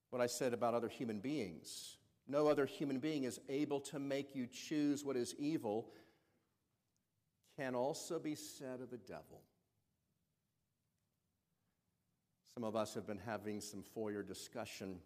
What 0.09 0.21
I 0.21 0.27
said 0.27 0.53
about 0.53 0.73
other 0.73 0.89
human 0.89 1.19
beings 1.19 1.97
no 2.29 2.47
other 2.47 2.67
human 2.67 2.99
being 2.99 3.23
is 3.23 3.39
able 3.49 3.79
to 3.79 3.97
make 3.97 4.35
you 4.35 4.45
choose 4.45 5.03
what 5.03 5.17
is 5.17 5.33
evil, 5.39 5.89
can 7.57 7.73
also 7.73 8.19
be 8.19 8.35
said 8.35 8.81
of 8.81 8.91
the 8.91 8.97
devil. 8.97 9.41
Some 12.53 12.63
of 12.63 12.75
us 12.75 12.93
have 12.93 13.07
been 13.07 13.19
having 13.25 13.59
some 13.61 13.81
foyer 13.81 14.21
discussion 14.21 14.99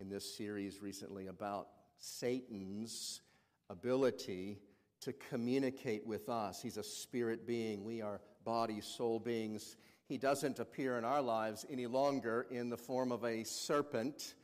in 0.00 0.08
this 0.08 0.36
series 0.36 0.82
recently 0.82 1.28
about 1.28 1.68
Satan's 1.98 3.20
ability 3.68 4.58
to 5.00 5.12
communicate 5.12 6.06
with 6.06 6.28
us. 6.28 6.60
He's 6.60 6.76
a 6.76 6.82
spirit 6.82 7.46
being, 7.46 7.84
we 7.84 8.02
are 8.02 8.20
body, 8.44 8.80
soul 8.80 9.18
beings. 9.18 9.76
He 10.08 10.18
doesn't 10.18 10.58
appear 10.58 10.98
in 10.98 11.04
our 11.04 11.22
lives 11.22 11.64
any 11.70 11.86
longer 11.86 12.46
in 12.50 12.68
the 12.68 12.76
form 12.76 13.12
of 13.12 13.24
a 13.24 13.44
serpent. 13.44 14.34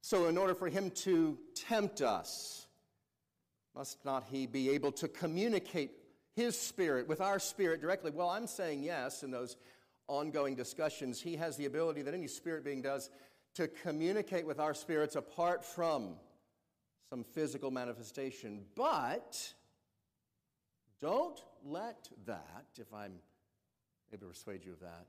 So, 0.00 0.26
in 0.26 0.36
order 0.36 0.54
for 0.54 0.68
him 0.68 0.90
to 0.90 1.38
tempt 1.54 2.00
us, 2.00 2.66
must 3.74 4.04
not 4.04 4.24
he 4.30 4.46
be 4.46 4.70
able 4.70 4.92
to 4.92 5.08
communicate 5.08 5.92
his 6.34 6.58
spirit 6.58 7.06
with 7.08 7.20
our 7.20 7.38
spirit 7.38 7.80
directly? 7.80 8.10
Well, 8.10 8.30
I'm 8.30 8.46
saying 8.46 8.82
yes 8.82 9.22
in 9.22 9.30
those 9.30 9.56
ongoing 10.08 10.54
discussions. 10.54 11.20
He 11.20 11.36
has 11.36 11.56
the 11.56 11.66
ability 11.66 12.02
that 12.02 12.14
any 12.14 12.26
spirit 12.26 12.64
being 12.64 12.82
does 12.82 13.10
to 13.54 13.68
communicate 13.68 14.46
with 14.46 14.58
our 14.58 14.74
spirits 14.74 15.16
apart 15.16 15.64
from 15.64 16.14
some 17.12 17.24
physical 17.24 17.70
manifestation. 17.70 18.62
But 18.74 19.52
don't 20.98 21.38
let 21.62 22.08
that, 22.24 22.64
if 22.78 22.94
I'm 22.94 23.12
maybe 24.10 24.24
persuade 24.24 24.64
you 24.64 24.72
of 24.72 24.80
that. 24.80 25.08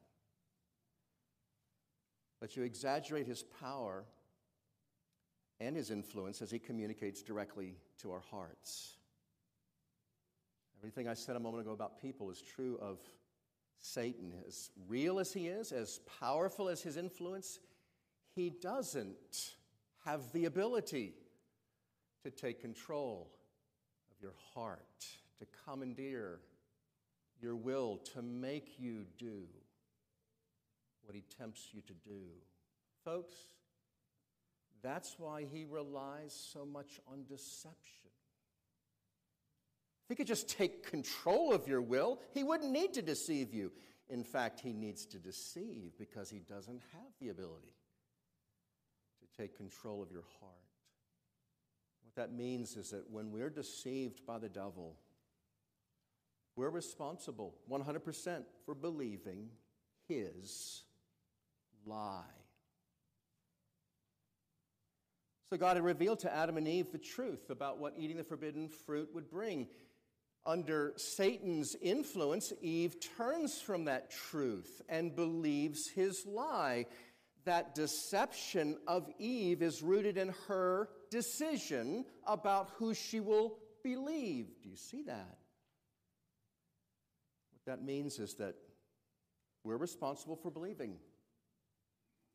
But 2.42 2.58
you 2.58 2.64
exaggerate 2.64 3.26
his 3.26 3.44
power 3.44 4.04
and 5.62 5.78
his 5.78 5.92
influence 5.92 6.42
as 6.42 6.52
he 6.52 6.60
communicates 6.60 7.22
directly 7.22 7.78
to 8.00 8.12
our 8.12 8.24
hearts. 8.30 8.98
Everything 10.82 11.08
I 11.08 11.14
said 11.14 11.38
a 11.38 11.40
moment 11.40 11.62
ago 11.62 11.72
about 11.72 12.02
people 12.02 12.30
is 12.30 12.42
true 12.42 12.78
of 12.82 13.00
Satan. 13.80 14.34
As 14.46 14.72
real 14.90 15.20
as 15.20 15.32
he 15.32 15.48
is, 15.48 15.72
as 15.72 16.02
powerful 16.20 16.68
as 16.68 16.82
his 16.82 16.98
influence, 16.98 17.62
he 18.36 18.50
doesn't 18.50 19.54
have 20.04 20.34
the 20.34 20.44
ability 20.44 21.14
to 22.24 22.32
take 22.32 22.62
control 22.62 23.30
of 24.12 24.22
your 24.22 24.34
heart, 24.54 25.06
to 25.40 25.46
commandeer 25.66 26.40
your 27.42 27.56
will 27.56 27.98
to 28.14 28.22
make 28.22 28.80
you 28.80 29.06
do 29.18 29.44
what 31.04 31.16
he 31.16 31.24
tempts 31.38 31.70
you 31.74 31.82
to 31.82 31.94
do. 31.94 32.22
Folks, 33.04 33.36
that's 34.82 35.16
why 35.18 35.46
he 35.52 35.66
relies 35.66 36.34
so 36.34 36.66
much 36.66 37.00
on 37.12 37.26
deception. 37.28 38.10
If 40.04 40.10
he 40.10 40.16
could 40.16 40.28
just 40.28 40.50
take 40.50 40.90
control 40.90 41.54
of 41.54 41.68
your 41.68 41.82
will, 41.82 42.20
he 42.34 42.44
wouldn't 42.44 42.72
need 42.72 42.94
to 42.94 43.02
deceive 43.02 43.54
you. 43.54 43.72
In 44.10 44.24
fact, 44.24 44.60
he 44.60 44.74
needs 44.74 45.06
to 45.08 45.18
deceive 45.18 45.98
because 45.98 46.30
he 46.30 46.40
doesn't 46.40 46.82
have 46.92 47.12
the 47.20 47.30
ability 47.30 47.74
to 49.22 49.42
take 49.42 49.56
control 49.56 50.02
of 50.02 50.12
your 50.12 50.26
heart. 50.40 50.63
What 52.04 52.16
that 52.16 52.34
means 52.34 52.76
is 52.76 52.90
that 52.92 53.10
when 53.10 53.32
we're 53.32 53.50
deceived 53.50 54.26
by 54.26 54.38
the 54.40 54.50
devil, 54.50 54.96
we're 56.56 56.70
responsible 56.70 57.56
100% 57.70 58.44
for 58.66 58.76
believing 58.76 59.50
his 60.08 60.84
lie. 61.86 62.24
So 65.50 65.58
God 65.58 65.78
had 65.78 65.84
revealed 65.84 66.20
to 66.20 66.34
Adam 66.34 66.58
and 66.58 66.68
Eve 66.68 66.92
the 66.92 66.98
truth 66.98 67.50
about 67.50 67.80
what 67.80 67.94
eating 67.98 68.18
the 68.18 68.24
forbidden 68.24 68.70
fruit 68.70 69.10
would 69.14 69.30
bring. 69.30 69.68
Under 70.46 70.94
Satan's 70.98 71.76
influence, 71.82 72.52
Eve 72.62 72.96
turns 73.18 73.62
from 73.62 73.86
that 73.86 74.12
truth 74.12 74.82
and 74.90 75.16
believes 75.16 75.88
his 75.90 76.26
lie. 76.26 76.88
That 77.46 77.76
deception 77.76 78.78
of 78.88 79.08
Eve 79.20 79.62
is 79.62 79.84
rooted 79.84 80.18
in 80.18 80.34
her 80.48 80.90
decision 81.14 82.06
about 82.26 82.72
who 82.80 82.92
she 82.96 83.20
will 83.20 83.60
believe. 83.84 84.48
Do 84.64 84.70
you 84.70 84.76
see 84.76 85.04
that? 85.04 85.38
What 87.52 87.66
that 87.68 87.86
means 87.86 88.18
is 88.18 88.34
that 88.36 88.56
we're 89.64 89.78
responsible 89.78 90.36
for 90.36 90.50
believing 90.50 90.96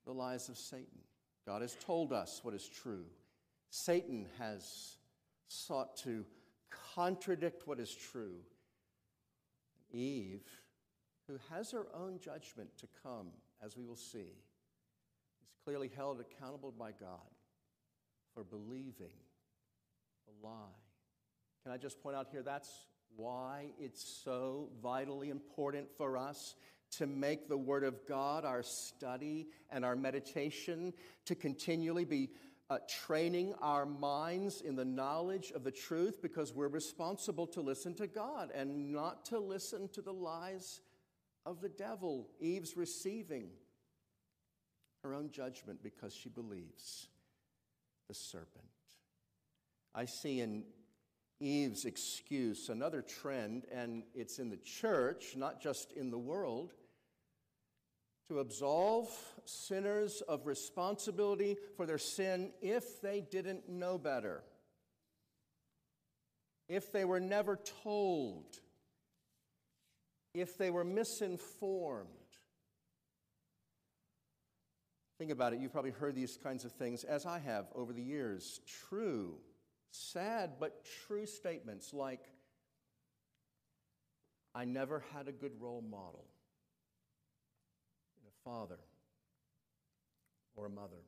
the 0.06 0.12
lies 0.12 0.48
of 0.48 0.56
Satan. 0.56 1.00
God 1.44 1.62
has 1.62 1.76
told 1.84 2.12
us 2.12 2.38
what 2.44 2.54
is 2.54 2.68
true. 2.68 3.04
Satan 3.70 4.26
has 4.38 4.96
sought 5.48 5.96
to 6.04 6.24
contradict 6.94 7.66
what 7.66 7.80
is 7.80 7.92
true. 7.92 8.36
Eve, 9.90 10.44
who 11.26 11.36
has 11.50 11.72
her 11.72 11.86
own 11.92 12.20
judgment 12.20 12.68
to 12.78 12.86
come, 13.02 13.30
as 13.60 13.76
we 13.76 13.84
will 13.84 13.96
see, 13.96 14.36
is 15.42 15.50
clearly 15.64 15.90
held 15.96 16.20
accountable 16.20 16.72
by 16.78 16.92
God 16.92 17.26
for 18.38 18.44
believing 18.44 19.16
the 20.26 20.46
lie. 20.46 20.78
Can 21.64 21.72
I 21.72 21.76
just 21.76 22.00
point 22.00 22.14
out 22.14 22.28
here 22.30 22.42
that's 22.42 22.70
why 23.16 23.72
it's 23.80 24.22
so 24.22 24.68
vitally 24.80 25.30
important 25.30 25.88
for 25.96 26.16
us 26.16 26.54
to 26.98 27.08
make 27.08 27.48
the 27.48 27.56
Word 27.56 27.82
of 27.82 28.06
God 28.06 28.44
our 28.44 28.62
study 28.62 29.48
and 29.70 29.84
our 29.84 29.96
meditation, 29.96 30.92
to 31.24 31.34
continually 31.34 32.04
be 32.04 32.30
uh, 32.70 32.78
training 32.88 33.54
our 33.60 33.84
minds 33.84 34.60
in 34.60 34.76
the 34.76 34.84
knowledge 34.84 35.50
of 35.50 35.64
the 35.64 35.72
truth 35.72 36.22
because 36.22 36.54
we're 36.54 36.68
responsible 36.68 37.46
to 37.48 37.60
listen 37.60 37.92
to 37.94 38.06
God 38.06 38.52
and 38.54 38.92
not 38.92 39.24
to 39.26 39.40
listen 39.40 39.88
to 39.94 40.00
the 40.00 40.12
lies 40.12 40.80
of 41.44 41.60
the 41.60 41.68
devil. 41.68 42.28
Eve's 42.38 42.76
receiving 42.76 43.48
her 45.02 45.12
own 45.12 45.28
judgment 45.32 45.82
because 45.82 46.14
she 46.14 46.28
believes 46.28 47.08
the 48.08 48.14
serpent. 48.14 48.64
I 49.94 50.06
see 50.06 50.40
in 50.40 50.64
Eve's 51.40 51.84
excuse 51.84 52.68
another 52.68 53.02
trend, 53.02 53.66
and 53.72 54.02
it's 54.14 54.38
in 54.38 54.50
the 54.50 54.56
church, 54.56 55.36
not 55.36 55.60
just 55.60 55.92
in 55.92 56.10
the 56.10 56.18
world 56.18 56.72
to 58.28 58.40
absolve 58.40 59.08
sinners 59.46 60.22
of 60.28 60.46
responsibility 60.46 61.56
for 61.76 61.86
their 61.86 61.98
sin 61.98 62.50
if 62.60 63.00
they 63.00 63.20
didn't 63.20 63.68
know 63.68 63.96
better, 63.96 64.42
if 66.68 66.92
they 66.92 67.06
were 67.06 67.20
never 67.20 67.58
told, 67.82 68.44
if 70.34 70.58
they 70.58 70.70
were 70.70 70.84
misinformed. 70.84 72.08
Think 75.18 75.32
about 75.32 75.52
it, 75.52 75.58
you've 75.58 75.72
probably 75.72 75.90
heard 75.90 76.14
these 76.14 76.38
kinds 76.40 76.64
of 76.64 76.70
things, 76.72 77.02
as 77.02 77.26
I 77.26 77.40
have 77.40 77.66
over 77.74 77.92
the 77.92 78.02
years. 78.02 78.60
True, 78.88 79.34
sad, 79.90 80.52
but 80.60 80.86
true 81.06 81.26
statements 81.26 81.92
like, 81.92 82.20
I 84.54 84.64
never 84.64 85.02
had 85.12 85.26
a 85.26 85.32
good 85.32 85.52
role 85.60 85.82
model 85.82 86.24
in 88.16 88.28
a 88.28 88.48
father 88.48 88.78
or 90.54 90.66
a 90.66 90.70
mother. 90.70 91.02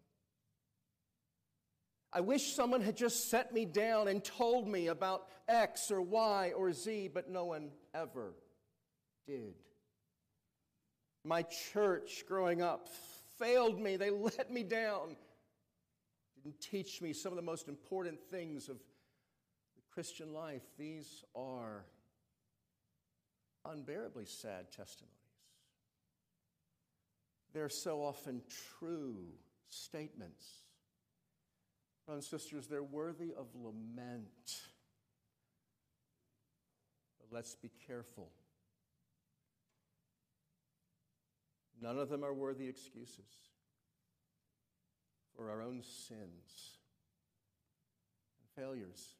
I 2.12 2.20
wish 2.20 2.54
someone 2.54 2.80
had 2.80 2.96
just 2.96 3.30
set 3.30 3.52
me 3.52 3.64
down 3.64 4.08
and 4.08 4.24
told 4.24 4.66
me 4.66 4.88
about 4.88 5.28
X 5.48 5.92
or 5.92 6.02
Y 6.02 6.52
or 6.56 6.72
Z, 6.72 7.10
but 7.14 7.30
no 7.30 7.44
one 7.44 7.70
ever 7.94 8.34
did. 9.26 9.54
My 11.24 11.42
church 11.42 12.24
growing 12.26 12.62
up 12.62 12.88
failed 13.40 13.80
me, 13.80 13.96
they 13.96 14.10
let 14.10 14.52
me 14.52 14.62
down, 14.62 15.16
didn't 16.42 16.60
teach 16.60 17.02
me 17.02 17.12
some 17.12 17.32
of 17.32 17.36
the 17.36 17.42
most 17.42 17.68
important 17.68 18.20
things 18.30 18.68
of 18.68 18.76
the 18.76 19.82
Christian 19.92 20.32
life. 20.32 20.62
These 20.78 21.24
are 21.34 21.84
unbearably 23.64 24.26
sad 24.26 24.70
testimonies. 24.70 25.16
They're 27.52 27.68
so 27.68 28.02
often 28.02 28.42
true 28.78 29.16
statements. 29.68 30.44
Brothers 32.06 32.30
and 32.32 32.40
sisters, 32.40 32.66
they're 32.68 32.82
worthy 32.82 33.32
of 33.36 33.46
lament. 33.54 34.60
But 37.18 37.34
let's 37.34 37.54
be 37.54 37.70
careful. 37.86 38.30
None 41.80 41.98
of 41.98 42.08
them 42.08 42.24
are 42.24 42.34
worthy 42.34 42.68
excuses 42.68 43.50
for 45.34 45.50
our 45.50 45.62
own 45.62 45.82
sins 45.82 46.78
and 48.38 48.64
failures. 48.64 49.14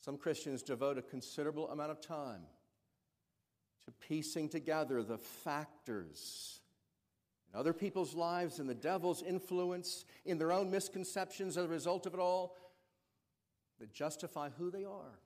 Some 0.00 0.18
Christians 0.18 0.62
devote 0.62 0.98
a 0.98 1.02
considerable 1.02 1.70
amount 1.70 1.92
of 1.92 2.00
time 2.00 2.42
to 3.84 3.92
piecing 3.92 4.48
together 4.48 5.02
the 5.02 5.18
factors 5.18 6.60
in 7.52 7.60
other 7.60 7.72
people's 7.72 8.14
lives 8.14 8.58
and 8.58 8.68
the 8.68 8.74
devil's 8.74 9.22
influence 9.22 10.04
in 10.24 10.38
their 10.38 10.50
own 10.52 10.70
misconceptions 10.70 11.56
as 11.56 11.66
a 11.66 11.68
result 11.68 12.06
of 12.06 12.14
it 12.14 12.20
all 12.20 12.56
that 13.78 13.92
justify 13.92 14.48
who 14.58 14.70
they 14.70 14.84
are 14.84 15.18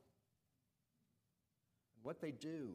and 1.95 2.03
what 2.03 2.21
they 2.21 2.33
do 2.33 2.75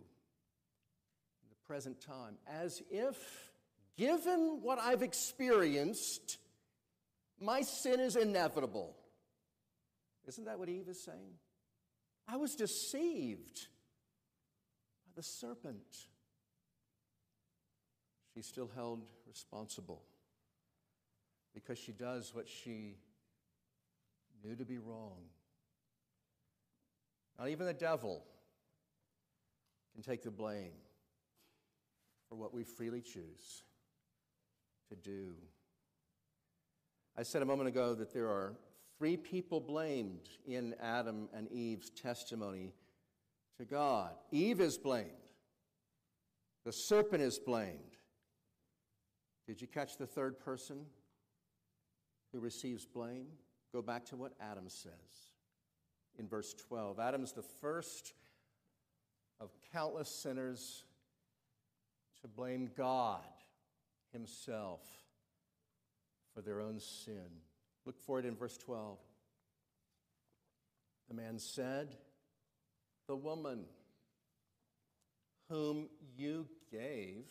present 1.67 2.02
time, 2.02 2.36
as 2.47 2.82
if, 2.91 3.17
given 3.97 4.60
what 4.62 4.80
I've 4.80 5.02
experienced, 5.02 6.38
my 7.39 7.62
sin 7.62 7.99
is 7.99 8.15
inevitable. 8.15 8.95
Isn't 10.28 10.45
that 10.45 10.60
what 10.60 10.69
Eve 10.69 10.88
is 10.88 11.04
saying? 11.04 11.34
I 12.28 12.38
was 12.38 12.56
deceived 12.56 13.67
by 15.06 15.12
the 15.15 15.23
serpent. 15.23 16.08
She's 18.34 18.47
still 18.47 18.69
held 18.73 19.04
responsible 19.28 20.02
because 21.54 21.78
she 21.78 21.91
does 21.91 22.34
what 22.34 22.47
she 22.47 22.95
knew 24.43 24.56
to 24.56 24.65
be 24.65 24.78
wrong. 24.78 25.17
Not 27.38 27.49
even 27.49 27.65
the 27.65 27.73
devil 27.73 28.23
can 29.93 30.04
take 30.04 30.23
the 30.23 30.32
blame 30.32 30.71
for 32.34 32.38
what 32.38 32.54
we 32.54 32.63
freely 32.63 33.02
choose 33.02 33.62
to 34.89 34.96
do. 34.96 35.36
I 37.15 37.22
said 37.22 37.43
a 37.43 37.46
moment 37.46 37.67
ago 37.67 37.93
that 37.93 38.12
there 38.12 38.26
are 38.26 38.56
three 38.98 39.17
people 39.17 39.60
blamed 39.60 40.30
in 40.48 40.74
Adam 40.82 41.30
and 41.32 41.48
Eve's 41.52 41.91
testimony 41.91 42.74
to 43.60 43.65
God. 43.65 44.13
Eve 44.32 44.62
is 44.62 44.80
blamed. 44.80 45.12
The 46.65 46.72
serpent 46.72 47.22
is 47.22 47.38
blamed. 47.38 47.98
Did 49.46 49.62
you 49.62 49.67
catch 49.67 49.98
the 49.98 50.08
third 50.08 50.39
person 50.39 50.88
who 52.32 52.39
receives 52.39 52.84
blame? 52.84 53.28
Go 53.72 53.84
back 53.84 54.06
to 54.06 54.15
what 54.15 54.32
Adam 54.41 54.69
says 54.69 54.91
in 56.17 56.28
verse 56.28 56.56
12. 56.67 57.00
Adam's 57.00 57.34
the 57.34 57.43
first 57.43 58.13
of 59.39 59.52
countless 59.72 60.10
sinners 60.10 60.86
to 62.24 62.28
blame 62.28 62.72
God 62.76 63.20
Himself 64.12 64.82
for 66.34 66.42
their 66.42 66.60
own 66.60 66.80
sin. 66.80 67.30
Look 67.86 68.00
for 68.00 68.18
it 68.20 68.26
in 68.26 68.36
verse 68.36 68.58
12. 68.58 68.98
The 71.10 71.14
man 71.14 71.38
said, 71.38 71.96
the 73.08 73.16
woman 73.16 73.66
whom 75.50 75.90
you 76.18 76.48
gave 76.72 77.26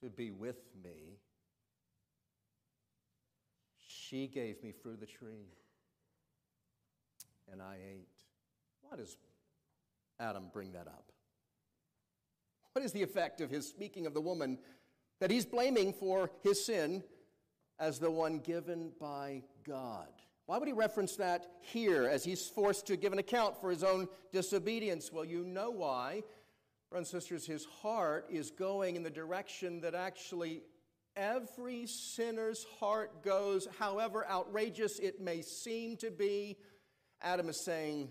to 0.00 0.08
be 0.08 0.30
with 0.30 0.62
me, 0.82 1.18
she 3.80 4.28
gave 4.28 4.62
me 4.62 4.70
fruit 4.70 4.94
of 4.94 5.00
the 5.00 5.06
tree, 5.06 5.48
and 7.50 7.60
I 7.60 7.76
ate. 7.90 8.08
Why 8.82 8.96
does 8.96 9.16
Adam 10.20 10.44
bring 10.52 10.72
that 10.72 10.86
up? 10.86 11.10
What 12.74 12.84
is 12.84 12.90
the 12.90 13.04
effect 13.04 13.40
of 13.40 13.50
his 13.50 13.68
speaking 13.68 14.04
of 14.04 14.14
the 14.14 14.20
woman 14.20 14.58
that 15.20 15.30
he's 15.30 15.46
blaming 15.46 15.92
for 15.92 16.28
his 16.42 16.66
sin 16.66 17.04
as 17.78 18.00
the 18.00 18.10
one 18.10 18.40
given 18.40 18.90
by 19.00 19.44
God? 19.64 20.08
Why 20.46 20.58
would 20.58 20.66
he 20.66 20.74
reference 20.74 21.14
that 21.16 21.46
here 21.60 22.08
as 22.08 22.24
he's 22.24 22.48
forced 22.48 22.88
to 22.88 22.96
give 22.96 23.12
an 23.12 23.20
account 23.20 23.60
for 23.60 23.70
his 23.70 23.84
own 23.84 24.08
disobedience? 24.32 25.12
Well, 25.12 25.24
you 25.24 25.44
know 25.44 25.70
why. 25.70 26.24
Brothers 26.90 27.12
and 27.12 27.22
sisters, 27.22 27.46
his 27.46 27.64
heart 27.64 28.26
is 28.28 28.50
going 28.50 28.96
in 28.96 29.04
the 29.04 29.10
direction 29.10 29.80
that 29.82 29.94
actually 29.94 30.62
every 31.14 31.86
sinner's 31.86 32.66
heart 32.80 33.22
goes, 33.22 33.68
however 33.78 34.26
outrageous 34.28 34.98
it 34.98 35.20
may 35.20 35.42
seem 35.42 35.96
to 35.98 36.10
be. 36.10 36.56
Adam 37.22 37.48
is 37.48 37.64
saying, 37.64 38.08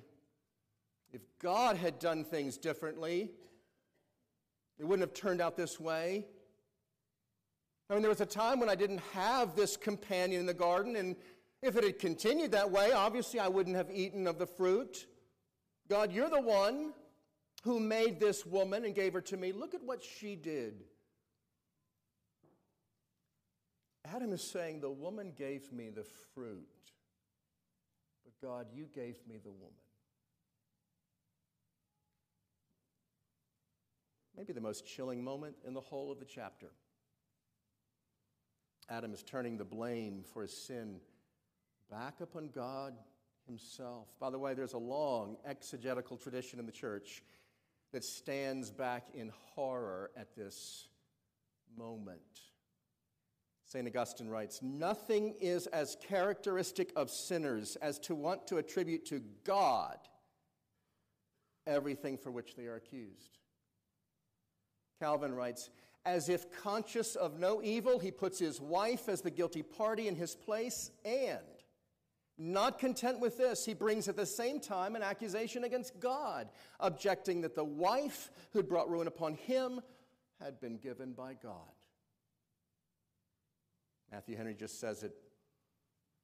if 1.12 1.22
God 1.40 1.76
had 1.76 2.00
done 2.00 2.24
things 2.24 2.58
differently, 2.58 3.32
it 4.80 4.86
wouldn't 4.86 5.08
have 5.08 5.14
turned 5.14 5.42
out 5.42 5.56
this 5.56 5.80
way. 5.80 6.26
I 7.90 7.94
mean, 7.94 8.02
there 8.02 8.10
was 8.10 8.22
a 8.22 8.26
time 8.26 8.60
when 8.60 8.70
I 8.70 8.76
didn't 8.76 9.02
have 9.14 9.56
this 9.56 9.78
companion 9.78 10.40
in 10.40 10.46
the 10.46 10.54
garden, 10.54 10.96
and 10.96 11.16
If 11.62 11.78
it 11.78 11.86
had 11.86 11.98
continued 11.98 12.52
that 12.52 12.70
way, 12.70 12.92
obviously 12.92 13.40
I 13.40 13.48
wouldn't 13.48 13.78
have 13.78 13.90
eaten 13.90 14.28
of 14.28 14.38
the 14.38 14.46
fruit. 14.46 15.08
God, 15.88 16.12
you're 16.12 16.30
the 16.30 16.42
one 16.42 16.94
who 17.64 17.80
made 17.80 18.20
this 18.20 18.46
woman 18.46 18.84
and 18.84 18.94
gave 18.94 19.14
her 19.14 19.22
to 19.22 19.38
me. 19.38 19.54
Look 19.54 19.74
at 19.74 19.82
what 19.82 20.04
she 20.04 20.36
did. 20.36 20.84
Adam 24.06 24.34
is 24.34 24.44
saying, 24.44 24.82
The 24.82 24.92
woman 24.92 25.32
gave 25.38 25.72
me 25.72 25.90
the 25.90 26.04
fruit, 26.36 26.68
but 28.26 28.34
God, 28.46 28.68
you 28.74 28.88
gave 28.94 29.16
me 29.26 29.38
the 29.42 29.52
woman. 29.52 29.72
Maybe 34.36 34.54
the 34.54 34.62
most 34.62 34.86
chilling 34.86 35.24
moment 35.24 35.56
in 35.66 35.74
the 35.74 35.82
whole 35.82 36.12
of 36.12 36.20
the 36.20 36.26
chapter. 36.26 36.72
Adam 38.90 39.14
is 39.14 39.24
turning 39.24 39.58
the 39.58 39.66
blame 39.66 40.24
for 40.34 40.42
his 40.42 40.56
sin 40.56 41.00
back 41.90 42.20
upon 42.22 42.50
God 42.54 42.96
himself. 43.46 44.08
By 44.20 44.30
the 44.30 44.40
way, 44.40 44.54
there's 44.54 44.74
a 44.74 44.78
long 44.78 45.38
exegetical 45.46 46.18
tradition 46.18 46.60
in 46.60 46.66
the 46.66 46.72
church 46.72 47.24
that 47.92 48.04
stands 48.04 48.72
back 48.72 49.08
in 49.14 49.32
horror 49.54 50.12
at 50.18 50.36
this 50.36 50.88
moment. 51.78 52.22
St. 53.66 53.88
Augustine 53.88 54.30
writes 54.30 54.62
Nothing 54.62 55.36
is 55.40 55.68
as 55.68 55.98
characteristic 56.08 56.92
of 56.96 57.10
sinners 57.10 57.76
as 57.78 58.00
to 58.00 58.16
want 58.16 58.48
to 58.48 58.58
attribute 58.58 59.06
to 59.08 59.22
God 59.44 59.98
everything 61.66 62.18
for 62.18 62.32
which 62.32 62.56
they 62.56 62.66
are 62.66 62.76
accused. 62.76 63.38
Calvin 65.04 65.36
writes 65.36 65.70
As 66.06 66.30
if 66.30 66.50
conscious 66.62 67.18
of 67.18 67.38
no 67.38 67.62
evil, 67.62 68.00
he 68.00 68.10
puts 68.10 68.40
his 68.40 68.62
wife 68.62 69.10
as 69.10 69.20
the 69.20 69.30
guilty 69.30 69.62
party 69.62 70.08
in 70.08 70.16
his 70.16 70.34
place, 70.34 70.92
and 71.04 71.40
not 72.38 72.80
content 72.80 73.20
with 73.20 73.38
this, 73.38 73.66
he 73.66 73.74
brings 73.74 74.08
at 74.08 74.16
the 74.16 74.26
same 74.26 74.62
time 74.62 74.96
an 74.96 75.04
accusation 75.04 75.66
against 75.66 76.00
God, 76.00 76.48
objecting 76.80 77.42
that 77.42 77.54
the 77.54 77.66
wife 77.66 78.32
who'd 78.54 78.70
brought 78.70 78.90
ruin 78.90 79.08
upon 79.08 79.34
him 79.34 79.82
had 80.42 80.62
been 80.62 80.78
given 80.78 81.12
by 81.12 81.34
God. 81.34 81.52
Matthew 84.10 84.38
Henry 84.38 84.56
just 84.56 84.80
says 84.80 85.04
it. 85.04 85.14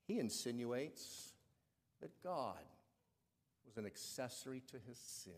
He 0.07 0.19
insinuates 0.19 1.33
that 2.01 2.11
God 2.23 2.63
was 3.65 3.77
an 3.77 3.85
accessory 3.85 4.63
to 4.71 4.77
his 4.87 4.97
sin. 4.97 5.33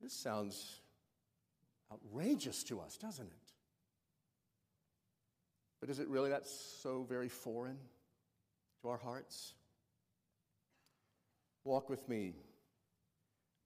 This 0.00 0.12
sounds 0.12 0.80
outrageous 1.92 2.62
to 2.64 2.80
us, 2.80 2.96
doesn't 2.96 3.26
it? 3.26 3.52
But 5.80 5.90
is 5.90 5.98
it 5.98 6.08
really 6.08 6.30
that 6.30 6.46
so 6.46 7.04
very 7.08 7.28
foreign 7.28 7.78
to 8.82 8.88
our 8.88 8.98
hearts? 8.98 9.54
Walk 11.64 11.88
with 11.90 12.08
me 12.08 12.34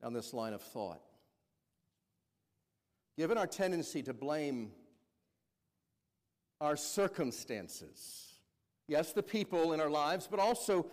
down 0.03 0.13
this 0.13 0.33
line 0.33 0.53
of 0.53 0.63
thought. 0.63 1.03
Given 3.17 3.37
our 3.37 3.47
tendency 3.47 4.03
to 4.05 4.15
blame 4.15 4.73
our 6.61 6.77
circumstances, 6.77 8.33
yes, 8.89 9.13
the 9.13 9.23
people 9.23 9.73
in 9.73 9.81
our 9.81 9.91
lives, 9.91 10.27
but 10.31 10.41
also 10.41 10.87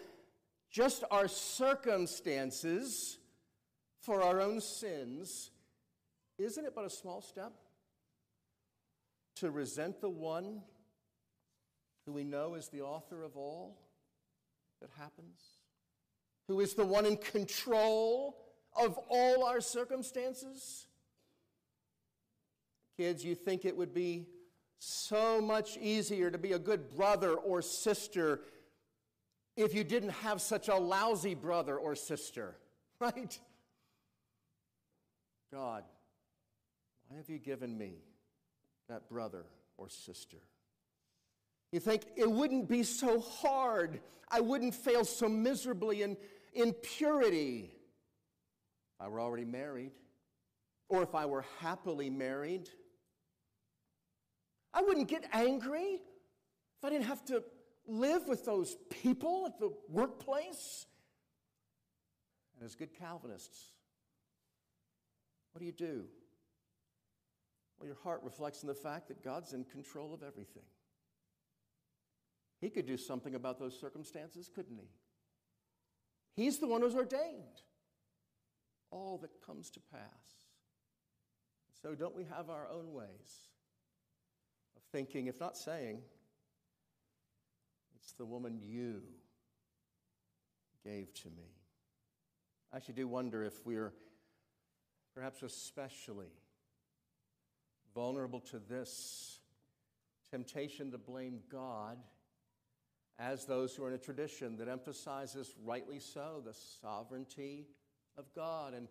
just 0.70 1.04
our 1.10 1.28
circumstances 1.28 3.18
for 4.08 4.24
our 4.24 4.40
own 4.40 4.62
sins, 4.62 5.52
isn't 6.40 6.64
it 6.64 6.74
but 6.74 6.86
a 6.86 6.90
small 6.90 7.22
step 7.22 7.52
to 9.36 9.52
resent 9.52 10.00
the 10.00 10.10
one 10.10 10.62
who 12.06 12.14
we 12.14 12.24
know 12.24 12.54
is 12.54 12.70
the 12.70 12.82
author 12.82 13.22
of 13.22 13.36
all 13.36 13.78
that 14.80 14.90
happens, 14.98 15.42
who 16.48 16.62
is 16.62 16.74
the 16.74 16.86
one 16.86 17.06
in 17.06 17.18
control 17.18 18.38
of 18.82 18.98
all 19.10 19.44
our 19.44 19.60
circumstances. 19.60 20.88
Kids, 22.96 23.26
you 23.26 23.36
think 23.36 23.66
it 23.66 23.76
would 23.76 23.94
be 23.94 24.26
so 24.80 25.42
much 25.42 25.76
easier 25.82 26.32
to 26.32 26.38
be 26.38 26.54
a 26.54 26.60
good 26.60 26.96
brother 26.96 27.34
or 27.34 27.62
sister 27.62 28.40
if 29.58 29.76
you 29.76 29.84
didn't 29.84 30.12
have 30.12 30.40
such 30.40 30.70
a 30.70 30.76
lousy 30.76 31.36
brother 31.36 31.76
or 31.76 31.94
sister, 31.94 32.56
right? 33.02 33.38
God, 35.52 35.84
why 37.08 37.18
have 37.18 37.30
you 37.30 37.40
given 37.40 37.78
me 37.78 38.04
that 38.90 39.10
brother 39.10 39.46
or 39.78 39.90
sister? 39.90 40.38
You 41.72 41.80
think 41.80 42.04
it 42.16 42.30
wouldn't 42.30 42.68
be 42.68 42.84
so 42.84 43.20
hard. 43.20 44.00
I 44.30 44.42
wouldn't 44.42 44.76
fail 44.76 45.06
so 45.06 45.28
miserably 45.28 46.02
in, 46.02 46.18
in 46.54 46.74
purity 46.74 47.72
if 48.96 49.06
I 49.06 49.08
were 49.08 49.22
already 49.22 49.46
married 49.46 49.92
or 50.90 51.04
if 51.04 51.16
I 51.16 51.26
were 51.26 51.46
happily 51.60 52.10
married. 52.10 52.70
I 54.74 54.82
wouldn't 54.82 55.08
get 55.08 55.26
angry 55.34 55.96
if 55.96 56.86
I 56.86 56.90
didn't 56.90 57.06
have 57.06 57.24
to 57.26 57.44
live 57.88 58.28
with 58.28 58.46
those 58.46 58.76
people 58.90 59.46
at 59.48 59.60
the 59.60 59.72
workplace. 59.90 60.86
And 62.56 62.66
as 62.66 62.76
good 62.76 62.94
Calvinists, 62.98 63.72
what 65.58 65.62
do 65.62 65.66
you 65.66 65.72
do? 65.72 66.04
Well, 67.80 67.88
your 67.88 67.98
heart 68.04 68.22
reflects 68.24 68.62
in 68.62 68.68
the 68.68 68.76
fact 68.76 69.08
that 69.08 69.24
God's 69.24 69.54
in 69.54 69.64
control 69.64 70.14
of 70.14 70.22
everything. 70.22 70.62
He 72.62 72.70
could 72.70 72.86
do 72.86 72.96
something 72.96 73.34
about 73.34 73.58
those 73.58 73.76
circumstances, 73.80 74.52
couldn't 74.54 74.78
he? 74.78 76.44
He's 76.44 76.60
the 76.60 76.68
one 76.68 76.82
who's 76.82 76.94
ordained 76.94 77.64
all 78.92 79.18
that 79.24 79.32
comes 79.44 79.72
to 79.72 79.80
pass. 79.92 80.44
So, 81.82 81.96
don't 81.96 82.16
we 82.16 82.26
have 82.26 82.52
our 82.52 82.68
own 82.72 82.94
ways 82.94 83.48
of 84.76 84.84
thinking, 84.92 85.26
if 85.26 85.40
not 85.40 85.58
saying, 85.58 86.02
it's 87.96 88.12
the 88.12 88.26
woman 88.26 88.60
you 88.62 89.02
gave 90.84 91.12
to 91.16 91.30
me? 91.30 91.50
I 92.72 92.78
actually 92.78 92.94
do 92.94 93.08
wonder 93.08 93.44
if 93.44 93.66
we're 93.66 93.94
perhaps 95.18 95.42
especially 95.42 96.28
vulnerable 97.96 98.40
to 98.40 98.60
this 98.70 99.40
temptation 100.30 100.92
to 100.92 100.98
blame 101.00 101.40
God 101.52 101.98
as 103.18 103.46
those 103.46 103.76
who 103.76 103.84
are 103.84 103.88
in 103.88 103.96
a 103.96 103.98
tradition 103.98 104.58
that 104.58 104.68
emphasizes, 104.68 105.56
rightly 105.66 105.98
so, 105.98 106.44
the 106.46 106.54
sovereignty 106.54 107.66
of 108.16 108.26
God. 108.36 108.76
And 108.76 108.88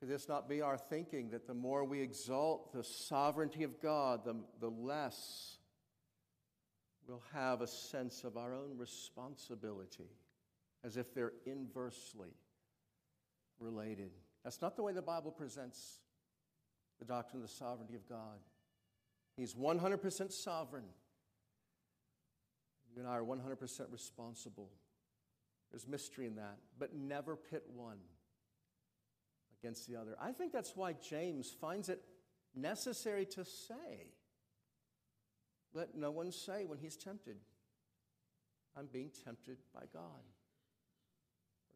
could 0.00 0.08
this 0.08 0.28
not 0.28 0.48
be 0.48 0.62
our 0.62 0.76
thinking 0.76 1.30
that 1.30 1.46
the 1.46 1.54
more 1.54 1.84
we 1.84 2.00
exalt 2.00 2.72
the 2.72 2.82
sovereignty 2.82 3.62
of 3.62 3.80
God, 3.80 4.24
the, 4.24 4.34
the 4.58 4.70
less 4.70 5.58
we'll 7.06 7.22
have 7.32 7.60
a 7.60 7.68
sense 7.68 8.24
of 8.24 8.36
our 8.36 8.52
own 8.52 8.76
responsibility, 8.76 10.10
as 10.82 10.96
if 10.96 11.14
they're 11.14 11.34
inversely 11.46 12.34
related? 13.60 14.10
That's 14.44 14.62
not 14.62 14.76
the 14.76 14.82
way 14.82 14.92
the 14.92 15.02
Bible 15.02 15.30
presents 15.30 16.00
the 16.98 17.04
doctrine 17.04 17.42
of 17.42 17.48
the 17.48 17.54
sovereignty 17.54 17.94
of 17.94 18.08
God. 18.08 18.38
He's 19.36 19.54
100% 19.54 20.32
sovereign. 20.32 20.84
You 22.94 23.02
and 23.02 23.08
I 23.08 23.16
are 23.16 23.22
100% 23.22 23.92
responsible. 23.92 24.70
There's 25.70 25.86
mystery 25.86 26.26
in 26.26 26.36
that, 26.36 26.58
but 26.78 26.94
never 26.94 27.36
pit 27.36 27.64
one 27.74 27.98
against 29.62 29.86
the 29.88 29.96
other. 29.96 30.16
I 30.20 30.32
think 30.32 30.52
that's 30.52 30.74
why 30.74 30.94
James 30.94 31.54
finds 31.60 31.88
it 31.88 32.02
necessary 32.54 33.24
to 33.26 33.44
say, 33.44 34.12
let 35.72 35.94
no 35.94 36.10
one 36.10 36.32
say 36.32 36.64
when 36.66 36.78
he's 36.78 36.96
tempted, 36.96 37.36
I'm 38.76 38.86
being 38.86 39.10
tempted 39.24 39.58
by 39.72 39.82
God. 39.92 40.22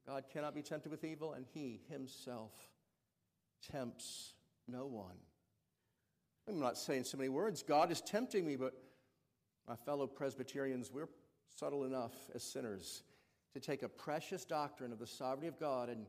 God 0.06 0.24
cannot 0.32 0.54
be 0.54 0.62
tempted 0.62 0.90
with 0.90 1.04
evil, 1.04 1.32
and 1.32 1.46
he 1.54 1.80
himself 1.88 2.52
tempts 3.70 4.34
no 4.68 4.86
one. 4.86 5.16
I'm 6.48 6.60
not 6.60 6.76
saying 6.76 7.04
so 7.04 7.16
many 7.16 7.30
words. 7.30 7.62
God 7.62 7.90
is 7.90 8.00
tempting 8.02 8.46
me, 8.46 8.56
but 8.56 8.74
my 9.66 9.76
fellow 9.76 10.06
Presbyterians, 10.06 10.90
we're 10.92 11.08
subtle 11.56 11.84
enough 11.84 12.12
as 12.34 12.42
sinners 12.42 13.02
to 13.54 13.60
take 13.60 13.82
a 13.82 13.88
precious 13.88 14.44
doctrine 14.44 14.92
of 14.92 14.98
the 14.98 15.06
sovereignty 15.06 15.46
of 15.46 15.58
God 15.58 15.88
and 15.88 16.06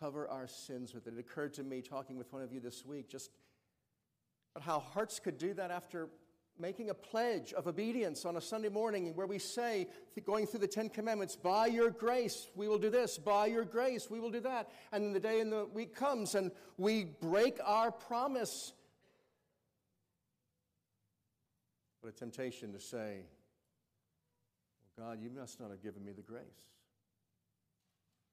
cover 0.00 0.26
our 0.28 0.48
sins 0.48 0.92
with 0.94 1.06
it. 1.06 1.14
It 1.14 1.20
occurred 1.20 1.54
to 1.54 1.62
me 1.62 1.82
talking 1.82 2.16
with 2.16 2.32
one 2.32 2.42
of 2.42 2.52
you 2.52 2.58
this 2.58 2.84
week 2.84 3.08
just 3.08 3.30
how 4.60 4.80
hearts 4.80 5.20
could 5.20 5.38
do 5.38 5.54
that 5.54 5.70
after 5.70 6.08
making 6.58 6.90
a 6.90 6.94
pledge 6.94 7.52
of 7.52 7.66
obedience 7.66 8.24
on 8.24 8.36
a 8.36 8.40
Sunday 8.40 8.68
morning 8.68 9.14
where 9.14 9.26
we 9.26 9.38
say, 9.38 9.88
going 10.24 10.46
through 10.46 10.60
the 10.60 10.68
Ten 10.68 10.88
Commandments, 10.88 11.34
by 11.34 11.66
your 11.66 11.90
grace 11.90 12.48
we 12.54 12.68
will 12.68 12.78
do 12.78 12.90
this, 12.90 13.18
by 13.18 13.46
your 13.46 13.64
grace 13.64 14.10
we 14.10 14.20
will 14.20 14.30
do 14.30 14.40
that. 14.40 14.70
And 14.92 15.04
then 15.04 15.12
the 15.12 15.20
day 15.20 15.40
in 15.40 15.50
the 15.50 15.66
week 15.66 15.94
comes 15.94 16.34
and 16.34 16.52
we 16.76 17.04
break 17.04 17.58
our 17.64 17.90
promise 17.90 18.72
What 22.02 22.12
a 22.12 22.16
temptation 22.16 22.72
to 22.72 22.80
say, 22.80 23.20
well, 24.98 25.10
God, 25.10 25.22
you 25.22 25.30
must 25.30 25.60
not 25.60 25.70
have 25.70 25.80
given 25.80 26.04
me 26.04 26.10
the 26.10 26.22
grace. 26.22 26.42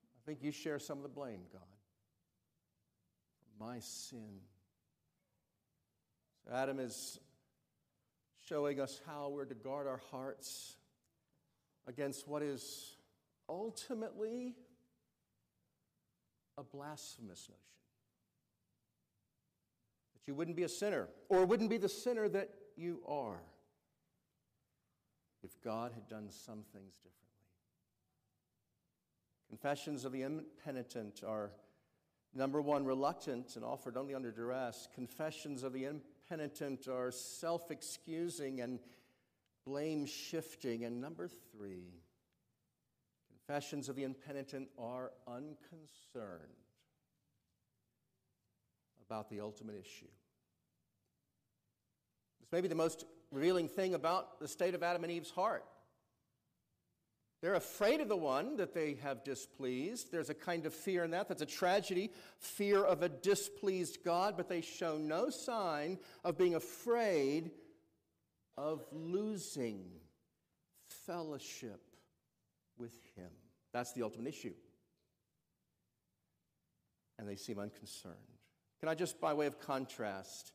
I 0.04 0.26
think 0.26 0.40
you 0.42 0.52
share 0.52 0.80
some 0.80 0.98
of 0.98 1.04
the 1.04 1.10
blame, 1.10 1.42
God, 1.54 1.62
for 3.38 3.64
my 3.64 3.80
sin. 3.80 4.40
So 6.44 6.52
Adam 6.52 6.80
is 6.80 7.20
showing 8.50 8.80
us 8.80 9.00
how 9.06 9.30
we're 9.30 9.46
to 9.46 9.54
guard 9.54 9.86
our 9.86 10.02
hearts 10.10 10.76
against 11.88 12.28
what 12.28 12.42
is 12.42 12.96
ultimately 13.48 14.56
a 16.58 16.64
blasphemous 16.64 17.48
notion. 17.48 17.62
That 20.14 20.28
you 20.28 20.34
wouldn't 20.34 20.58
be 20.58 20.64
a 20.64 20.70
sinner, 20.70 21.10
or 21.30 21.46
wouldn't 21.46 21.70
be 21.70 21.78
the 21.78 21.90
sinner 21.90 22.28
that 22.28 22.50
you 22.76 23.02
are, 23.08 23.40
if 25.44 25.52
God 25.64 25.92
had 25.94 26.08
done 26.08 26.32
some 26.32 26.64
things 26.74 26.96
differently. 26.96 27.16
Confessions 29.48 30.06
of 30.06 30.12
the 30.12 30.24
impenitent 30.24 31.22
are, 31.26 31.52
number 32.34 32.62
one, 32.62 32.84
reluctant 32.84 33.56
and 33.56 33.64
offered 33.64 33.96
only 33.96 34.16
under 34.16 34.32
duress. 34.32 34.88
Confessions 34.96 35.62
of 35.62 35.72
the 35.72 35.86
impenitent 36.30 36.88
are 36.88 37.12
self 37.12 37.72
excusing 37.72 38.62
and 38.62 38.80
blame 39.66 40.06
shifting. 40.06 40.86
And 40.86 41.02
number 41.02 41.28
three, 41.28 42.02
confessions 43.28 43.90
of 43.90 43.96
the 43.96 44.04
impenitent 44.04 44.70
are 44.78 45.12
unconcerned 45.28 46.54
about 49.06 49.30
the 49.30 49.42
ultimate 49.42 49.76
issue. 49.76 50.06
This 52.40 52.52
may 52.52 52.62
be 52.62 52.68
the 52.68 52.76
most 52.76 53.06
revealing 53.32 53.68
thing 53.68 53.94
about 53.94 54.40
the 54.40 54.48
state 54.48 54.76
of 54.76 54.84
Adam 54.84 55.04
and 55.04 55.12
Eve's 55.12 55.32
heart. 55.32 55.66
They're 57.42 57.56
afraid 57.56 58.02
of 58.02 58.10
the 58.10 58.18
one 58.18 58.58
that 58.58 58.74
they 58.74 58.96
have 59.02 59.24
displeased. 59.24 60.12
There's 60.12 60.30
a 60.30 60.34
kind 60.34 60.66
of 60.66 60.74
fear 60.74 61.06
in 61.06 61.12
that. 61.12 61.30
That's 61.30 61.42
a 61.42 61.46
tragedy, 61.46 62.12
fear 62.38 62.84
of 62.84 63.02
a 63.02 63.08
displeased 63.08 64.04
God, 64.04 64.36
but 64.36 64.50
they 64.50 64.60
show 64.60 64.98
no 64.98 65.30
sign 65.30 66.00
of 66.26 66.38
being 66.38 66.56
afraid 66.56 67.52
of 68.58 68.86
losing 68.92 69.86
fellowship 71.06 71.80
with 72.78 72.94
Him. 73.16 73.30
That's 73.72 73.94
the 73.94 74.04
ultimate 74.04 74.28
issue. 74.28 74.54
And 77.18 77.28
they 77.28 77.38
seem 77.38 77.58
unconcerned. 77.58 78.16
Can 78.82 78.90
I 78.90 78.96
just, 78.96 79.22
by 79.22 79.34
way 79.34 79.46
of 79.46 79.62
contrast, 79.62 80.52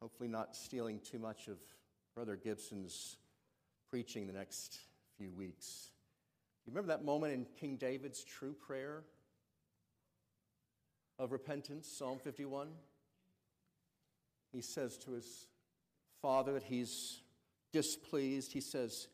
hopefully 0.00 0.28
not 0.28 0.56
stealing 0.56 0.98
too 1.00 1.20
much 1.20 1.46
of 1.46 1.58
Brother 2.16 2.36
Gibson's 2.36 3.16
preaching 3.90 4.26
the 4.26 4.32
next 4.32 4.78
few 5.18 5.32
weeks. 5.32 5.90
You 6.66 6.72
remember 6.72 6.88
that 6.88 7.04
moment 7.04 7.34
in 7.34 7.46
King 7.60 7.76
David's 7.76 8.24
true 8.24 8.54
prayer 8.54 9.04
of 11.18 11.32
repentance, 11.32 11.88
Psalm 11.98 12.18
51? 12.18 12.68
He 14.52 14.60
says 14.60 14.96
to 14.98 15.12
his 15.12 15.46
father 16.22 16.54
that 16.54 16.62
he's 16.62 17.20
displeased. 17.72 18.52
He 18.52 18.60
says, 18.60 19.08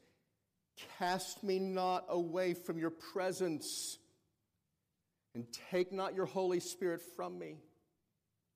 Cast 0.98 1.42
me 1.42 1.58
not 1.58 2.04
away 2.08 2.54
from 2.54 2.78
your 2.78 2.90
presence, 2.90 3.98
and 5.34 5.44
take 5.70 5.92
not 5.92 6.14
your 6.14 6.26
Holy 6.26 6.60
Spirit 6.60 7.00
from 7.16 7.38
me. 7.38 7.56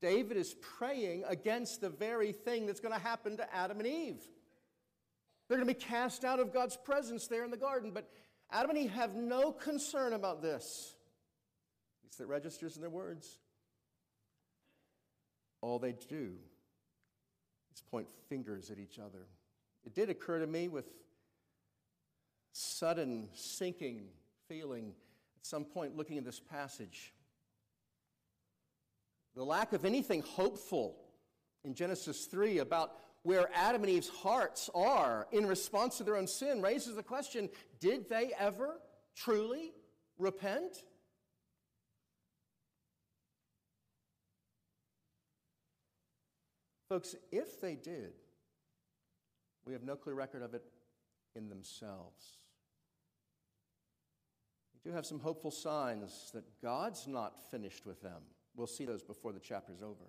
David 0.01 0.37
is 0.37 0.55
praying 0.79 1.25
against 1.27 1.81
the 1.81 1.89
very 1.89 2.33
thing 2.33 2.67
that's 2.67 2.81
going 2.81 2.95
to 2.95 3.01
happen 3.01 3.39
to 3.39 3.55
Adam 3.55 3.79
and 3.79 3.87
Eve. 3.87 4.21
They're 5.49 5.59
going 5.59 5.69
to 5.69 5.75
be 5.75 5.81
cast 5.81 6.25
out 6.25 6.41
of 6.41 6.53
God's 6.53 6.77
presence 6.77 7.27
there 7.27 7.45
in 7.45 7.51
the 7.51 7.57
garden. 7.57 7.91
But 7.93 8.09
Adam 8.51 8.71
and 8.71 8.79
Eve 8.79 8.93
have 8.93 9.15
no 9.15 9.53
concern 9.53 10.13
about 10.13 10.43
this. 10.43 10.95
At 12.03 12.07
least 12.09 12.21
it 12.21 12.29
registers 12.29 12.77
in 12.77 12.81
their 12.81 12.91
words. 12.91 13.39
All 15.61 15.79
they 15.79 15.93
do 16.09 16.33
is 17.75 17.81
point 17.91 18.09
fingers 18.29 18.71
at 18.71 18.79
each 18.79 18.99
other. 18.99 19.27
It 19.85 19.95
did 19.95 20.11
occur 20.11 20.39
to 20.39 20.47
me 20.47 20.69
with 20.69 20.87
sudden 22.53 23.29
sinking 23.35 24.07
feeling 24.49 24.93
at 25.37 25.47
some 25.47 25.65
point 25.65 25.97
looking 25.97 26.19
at 26.19 26.25
this 26.25 26.41
passage. 26.41 27.13
The 29.35 29.45
lack 29.45 29.73
of 29.73 29.85
anything 29.85 30.23
hopeful 30.23 30.97
in 31.65 31.75
Genesis 31.75 32.27
3 32.27 32.59
about 32.59 32.93
where 33.25 33.49
Adam 33.55 33.83
and 33.83 33.91
Eve's 33.91 34.11
hearts 34.11 34.71
are 34.75 35.27
in 35.33 35.47
response 35.47 35.97
to 35.97 36.05
their 36.05 36.17
own 36.17 36.27
sin 36.27 36.63
raises 36.63 36.95
the 36.95 37.03
question 37.03 37.49
did 37.81 38.09
they 38.09 38.33
ever 38.39 38.81
truly 39.17 39.73
repent? 40.19 40.85
Folks, 46.89 47.17
if 47.33 47.61
they 47.61 47.75
did, 47.75 48.13
we 49.67 49.73
have 49.73 49.83
no 49.83 49.97
clear 49.97 50.15
record 50.15 50.43
of 50.43 50.53
it 50.53 50.63
in 51.35 51.49
themselves. 51.49 52.39
We 54.75 54.91
do 54.91 54.95
have 54.95 55.07
some 55.07 55.19
hopeful 55.19 55.51
signs 55.51 56.31
that 56.35 56.45
God's 56.61 57.07
not 57.07 57.41
finished 57.51 57.87
with 57.87 58.03
them. 58.03 58.21
We'll 58.55 58.67
see 58.67 58.85
those 58.85 59.03
before 59.03 59.33
the 59.33 59.41
chapter's 59.41 59.83
over. 59.83 60.05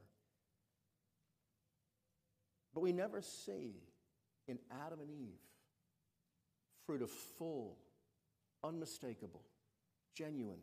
But 2.76 2.82
we 2.82 2.92
never 2.92 3.22
see 3.22 3.74
in 4.48 4.60
Adam 4.86 5.00
and 5.00 5.10
Eve 5.10 5.40
fruit 6.86 7.02
of 7.02 7.10
full, 7.10 7.78
unmistakable, 8.64 9.42
genuine 10.16 10.60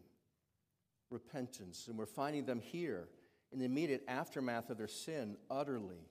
repentance. 1.10 1.88
And 1.88 1.98
we're 1.98 2.06
finding 2.06 2.44
them 2.44 2.60
here 2.60 3.08
in 3.50 3.58
the 3.58 3.64
immediate 3.64 4.04
aftermath 4.06 4.70
of 4.70 4.78
their 4.78 4.86
sin, 4.86 5.36
utterly 5.50 6.06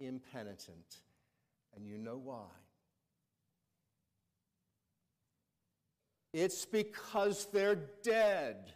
impenitent. 0.00 1.00
And 1.74 1.86
you 1.86 1.96
know 1.96 2.20
why. 2.22 2.48
It's 6.34 6.66
because 6.66 7.46
they're 7.52 7.78
dead. 8.02 8.72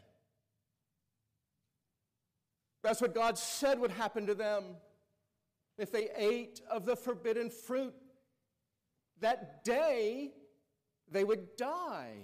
That's 2.82 3.02
what 3.02 3.14
God 3.14 3.36
said 3.36 3.78
would 3.80 3.90
happen 3.90 4.26
to 4.26 4.34
them 4.34 4.64
if 5.80 5.90
they 5.90 6.08
ate 6.16 6.60
of 6.70 6.84
the 6.84 6.96
forbidden 6.96 7.50
fruit. 7.50 7.94
That 9.20 9.64
day 9.64 10.32
they 11.10 11.24
would 11.24 11.56
die. 11.56 12.16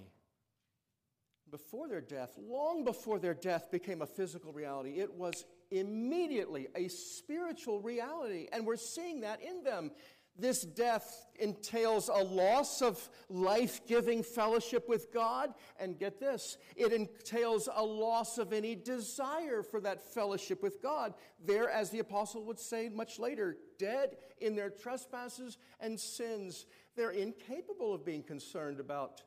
Before 1.49 1.87
their 1.87 2.01
death, 2.01 2.37
long 2.37 2.83
before 2.83 3.19
their 3.19 3.33
death 3.33 3.71
became 3.71 4.01
a 4.01 4.05
physical 4.05 4.51
reality, 4.51 4.99
it 4.99 5.13
was 5.13 5.45
immediately 5.71 6.67
a 6.75 6.89
spiritual 6.89 7.79
reality. 7.79 8.47
And 8.51 8.65
we're 8.65 8.75
seeing 8.75 9.21
that 9.21 9.41
in 9.41 9.63
them. 9.63 9.91
This 10.39 10.61
death 10.61 11.25
entails 11.39 12.09
a 12.09 12.23
loss 12.23 12.81
of 12.81 13.09
life 13.29 13.81
giving 13.87 14.23
fellowship 14.23 14.87
with 14.87 15.11
God. 15.13 15.53
And 15.79 15.97
get 15.97 16.19
this, 16.19 16.57
it 16.75 16.93
entails 16.93 17.67
a 17.73 17.83
loss 17.83 18.37
of 18.37 18.53
any 18.53 18.75
desire 18.75 19.63
for 19.63 19.79
that 19.81 20.01
fellowship 20.01 20.61
with 20.61 20.81
God. 20.81 21.13
They're, 21.43 21.69
as 21.69 21.89
the 21.89 21.99
apostle 21.99 22.43
would 22.45 22.59
say 22.59 22.89
much 22.89 23.19
later, 23.19 23.57
dead 23.79 24.17
in 24.39 24.55
their 24.55 24.69
trespasses 24.69 25.57
and 25.79 25.99
sins. 25.99 26.65
They're 26.95 27.11
incapable 27.11 27.93
of 27.93 28.05
being 28.05 28.23
concerned 28.23 28.79
about 28.79 29.21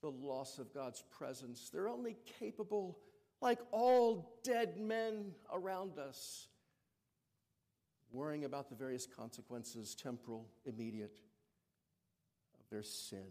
the 0.00 0.10
loss 0.10 0.58
of 0.58 0.72
God's 0.72 1.02
presence. 1.10 1.70
They're 1.72 1.88
only 1.88 2.16
capable, 2.38 2.98
like 3.40 3.58
all 3.72 4.38
dead 4.44 4.78
men 4.78 5.32
around 5.52 5.98
us, 5.98 6.48
worrying 8.12 8.44
about 8.44 8.68
the 8.68 8.74
various 8.74 9.06
consequences, 9.06 9.94
temporal, 9.94 10.46
immediate, 10.64 11.18
of 12.58 12.68
their 12.70 12.82
sin. 12.82 13.26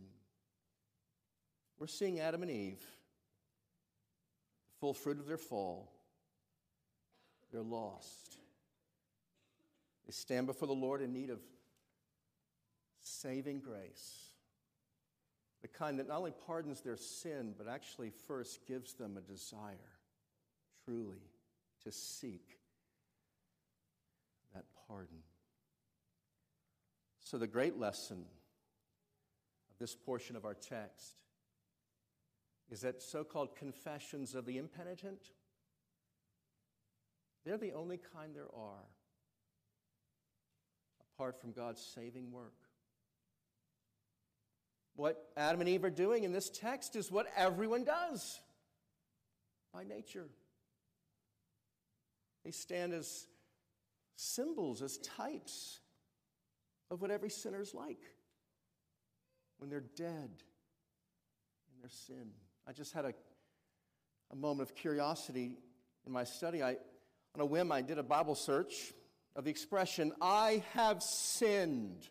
We're 1.80 1.88
seeing 1.88 2.20
Adam 2.20 2.42
and 2.42 2.52
Eve, 2.52 2.82
the 4.66 4.80
full 4.80 4.94
fruit 4.94 5.20
of 5.20 5.28
their 5.28 5.38
fall. 5.38 5.92
They're 7.52 7.62
lost. 7.62 8.38
They 10.06 10.12
stand 10.12 10.48
before 10.48 10.68
the 10.68 10.74
Lord 10.74 11.02
in 11.02 11.14
need 11.14 11.30
of 11.30 11.40
saving 13.02 13.60
grace, 13.60 14.32
the 15.62 15.68
kind 15.68 16.00
that 16.00 16.08
not 16.08 16.18
only 16.18 16.34
pardons 16.46 16.82
their 16.82 16.98
sin, 16.98 17.54
but 17.58 17.68
actually 17.68 18.12
first 18.28 18.66
gives 18.68 18.94
them 18.94 19.18
a 19.18 19.22
desire 19.22 19.76
truly 20.86 21.22
to 21.84 21.92
seek 21.92 22.57
pardon. 24.88 25.18
So, 27.20 27.38
the 27.38 27.48
great 27.48 27.78
lesson 27.78 28.26
of 29.70 29.78
this 29.80 29.96
portion 29.96 30.36
of 30.36 30.46
our 30.46 30.54
text 30.54 31.16
is 32.70 32.82
that 32.82 33.02
so 33.02 33.24
called 33.24 33.56
confessions 33.56 34.36
of 34.36 34.46
the 34.46 34.58
impenitent, 34.58 35.32
they're 37.46 37.58
the 37.58 37.74
only 37.74 38.00
kind 38.14 38.36
there 38.36 38.50
are. 38.56 38.86
apart 41.14 41.42
from 41.42 41.52
God's 41.52 41.82
saving 41.82 42.32
work. 42.32 42.54
What 44.96 45.32
Adam 45.36 45.62
and 45.62 45.70
Eve 45.70 45.84
are 45.84 45.90
doing 45.90 46.24
in 46.24 46.32
this 46.32 46.50
text 46.50 46.96
is 46.96 47.12
what 47.12 47.28
everyone 47.36 47.84
does 47.84 48.40
by 49.74 49.84
nature. 49.84 50.28
They 52.44 52.52
stand 52.52 52.94
as 52.94 53.28
symbols, 54.18 54.82
as 54.82 54.98
types 54.98 55.80
of 56.92 57.02
what 57.02 57.12
every 57.12 57.30
sinner 57.30 57.62
is 57.62 57.74
like 57.74 58.02
when 59.58 59.70
they're 59.70 59.80
dead 59.96 60.30
in 61.72 61.82
their 61.82 61.90
sin. 61.90 62.32
I 62.68 62.74
just 62.74 62.94
had 62.94 63.06
a, 63.06 63.14
a 64.32 64.36
moment 64.36 64.70
of 64.70 64.76
curiosity 64.76 65.58
in 66.06 66.12
my 66.12 66.24
study. 66.24 66.62
I, 66.62 66.72
on 67.36 67.42
a 67.42 67.46
whim, 67.46 67.72
I 67.72 67.82
did 67.82 67.98
a 67.98 68.04
Bible 68.04 68.36
search 68.36 68.94
of 69.36 69.44
the 69.44 69.52
expression, 69.52 70.12
I 70.20 70.64
have 70.74 71.04
sinned. 71.04 72.08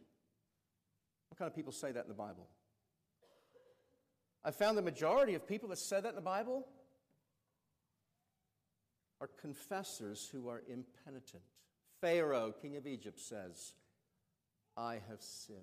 What 1.29 1.39
kind 1.39 1.51
of 1.51 1.57
people 1.57 1.73
say 1.73 1.91
that 1.91 2.05
in 2.05 2.09
the 2.09 2.15
Bible? 2.15 2.47
I 4.45 4.53
found 4.53 4.79
the 4.79 4.83
majority 4.83 5.35
of 5.35 5.45
people 5.45 5.69
that 5.71 5.79
said 5.79 6.05
that 6.05 6.11
in 6.11 6.15
the 6.15 6.21
Bible 6.21 6.69
are 9.21 9.29
confessors 9.41 10.29
who 10.31 10.49
are 10.49 10.63
impenitent. 10.69 11.43
Pharaoh, 12.07 12.55
king 12.63 12.77
of 12.77 12.87
Egypt, 12.87 13.19
says, 13.19 13.73
I 14.77 15.01
have 15.09 15.21
sinned. 15.21 15.59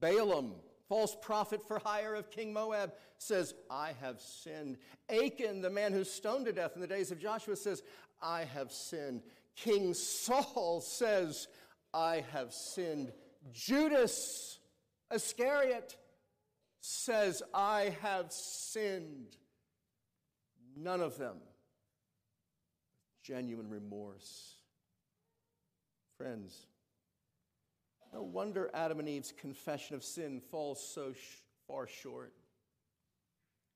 Balaam, 0.00 0.52
false 0.86 1.16
prophet 1.22 1.66
for 1.66 1.78
hire 1.78 2.14
of 2.14 2.30
King 2.30 2.52
Moab, 2.52 2.92
says, 3.16 3.54
I 3.70 3.92
have 4.02 4.20
sinned. 4.20 4.76
Achan, 5.08 5.62
the 5.62 5.70
man 5.70 5.94
who's 5.94 6.10
stoned 6.10 6.44
to 6.44 6.52
death 6.52 6.72
in 6.74 6.82
the 6.82 6.86
days 6.86 7.10
of 7.10 7.18
Joshua, 7.18 7.56
says, 7.56 7.82
I 8.20 8.44
have 8.44 8.70
sinned. 8.70 9.22
King 9.56 9.94
Saul 9.94 10.82
says, 10.82 11.48
I 11.94 12.22
have 12.32 12.52
sinned. 12.52 13.12
Judas 13.50 14.58
Iscariot 15.10 15.96
says, 16.80 17.42
I 17.54 17.94
have 18.02 18.30
sinned. 18.30 19.38
None 20.76 21.00
of 21.00 21.16
them 21.16 21.38
genuine 23.22 23.70
remorse. 23.70 24.57
Friends, 26.18 26.66
no 28.12 28.22
wonder 28.22 28.70
Adam 28.74 28.98
and 28.98 29.08
Eve's 29.08 29.32
confession 29.32 29.94
of 29.94 30.02
sin 30.02 30.40
falls 30.40 30.84
so 30.84 31.12
sh- 31.12 31.42
far 31.68 31.86
short. 31.86 32.34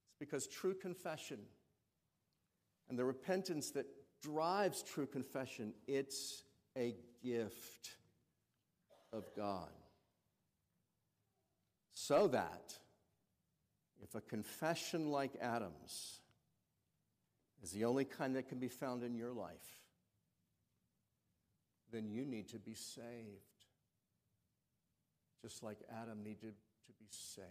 It's 0.08 0.18
because 0.18 0.48
true 0.48 0.74
confession 0.74 1.38
and 2.88 2.98
the 2.98 3.04
repentance 3.04 3.70
that 3.70 3.86
drives 4.22 4.82
true 4.82 5.06
confession, 5.06 5.72
it's 5.86 6.42
a 6.76 6.94
gift 7.22 7.90
of 9.12 9.24
God. 9.36 9.70
So 11.94 12.26
that 12.28 12.74
if 14.02 14.14
a 14.14 14.20
confession 14.20 15.10
like 15.10 15.32
Adam's 15.40 16.18
is 17.62 17.70
the 17.70 17.84
only 17.84 18.04
kind 18.04 18.34
that 18.34 18.48
can 18.48 18.58
be 18.58 18.68
found 18.68 19.04
in 19.04 19.14
your 19.14 19.32
life, 19.32 19.81
then 21.92 22.10
you 22.10 22.24
need 22.24 22.48
to 22.48 22.58
be 22.58 22.74
saved. 22.74 23.06
Just 25.42 25.62
like 25.62 25.78
Adam 26.00 26.22
needed 26.22 26.54
to 26.86 26.92
be 26.98 27.06
saved. 27.10 27.48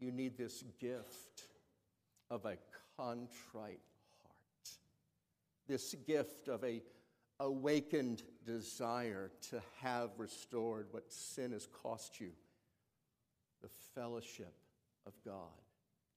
You 0.00 0.10
need 0.10 0.36
this 0.36 0.64
gift 0.80 1.44
of 2.30 2.44
a 2.44 2.56
contrite 2.96 3.80
heart, 4.22 4.70
this 5.68 5.94
gift 6.06 6.48
of 6.48 6.64
a 6.64 6.82
awakened 7.38 8.22
desire 8.44 9.30
to 9.50 9.60
have 9.80 10.10
restored 10.18 10.86
what 10.90 11.12
sin 11.12 11.52
has 11.52 11.68
cost 11.82 12.20
you 12.20 12.30
the 13.62 13.68
fellowship 13.94 14.54
of 15.06 15.12
God. 15.24 15.60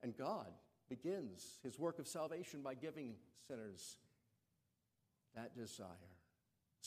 And 0.02 0.16
God 0.16 0.48
begins 0.88 1.58
his 1.62 1.78
work 1.78 1.98
of 1.98 2.06
salvation 2.06 2.60
by 2.62 2.74
giving 2.74 3.14
sinners 3.46 3.98
that 5.34 5.56
desire. 5.56 5.86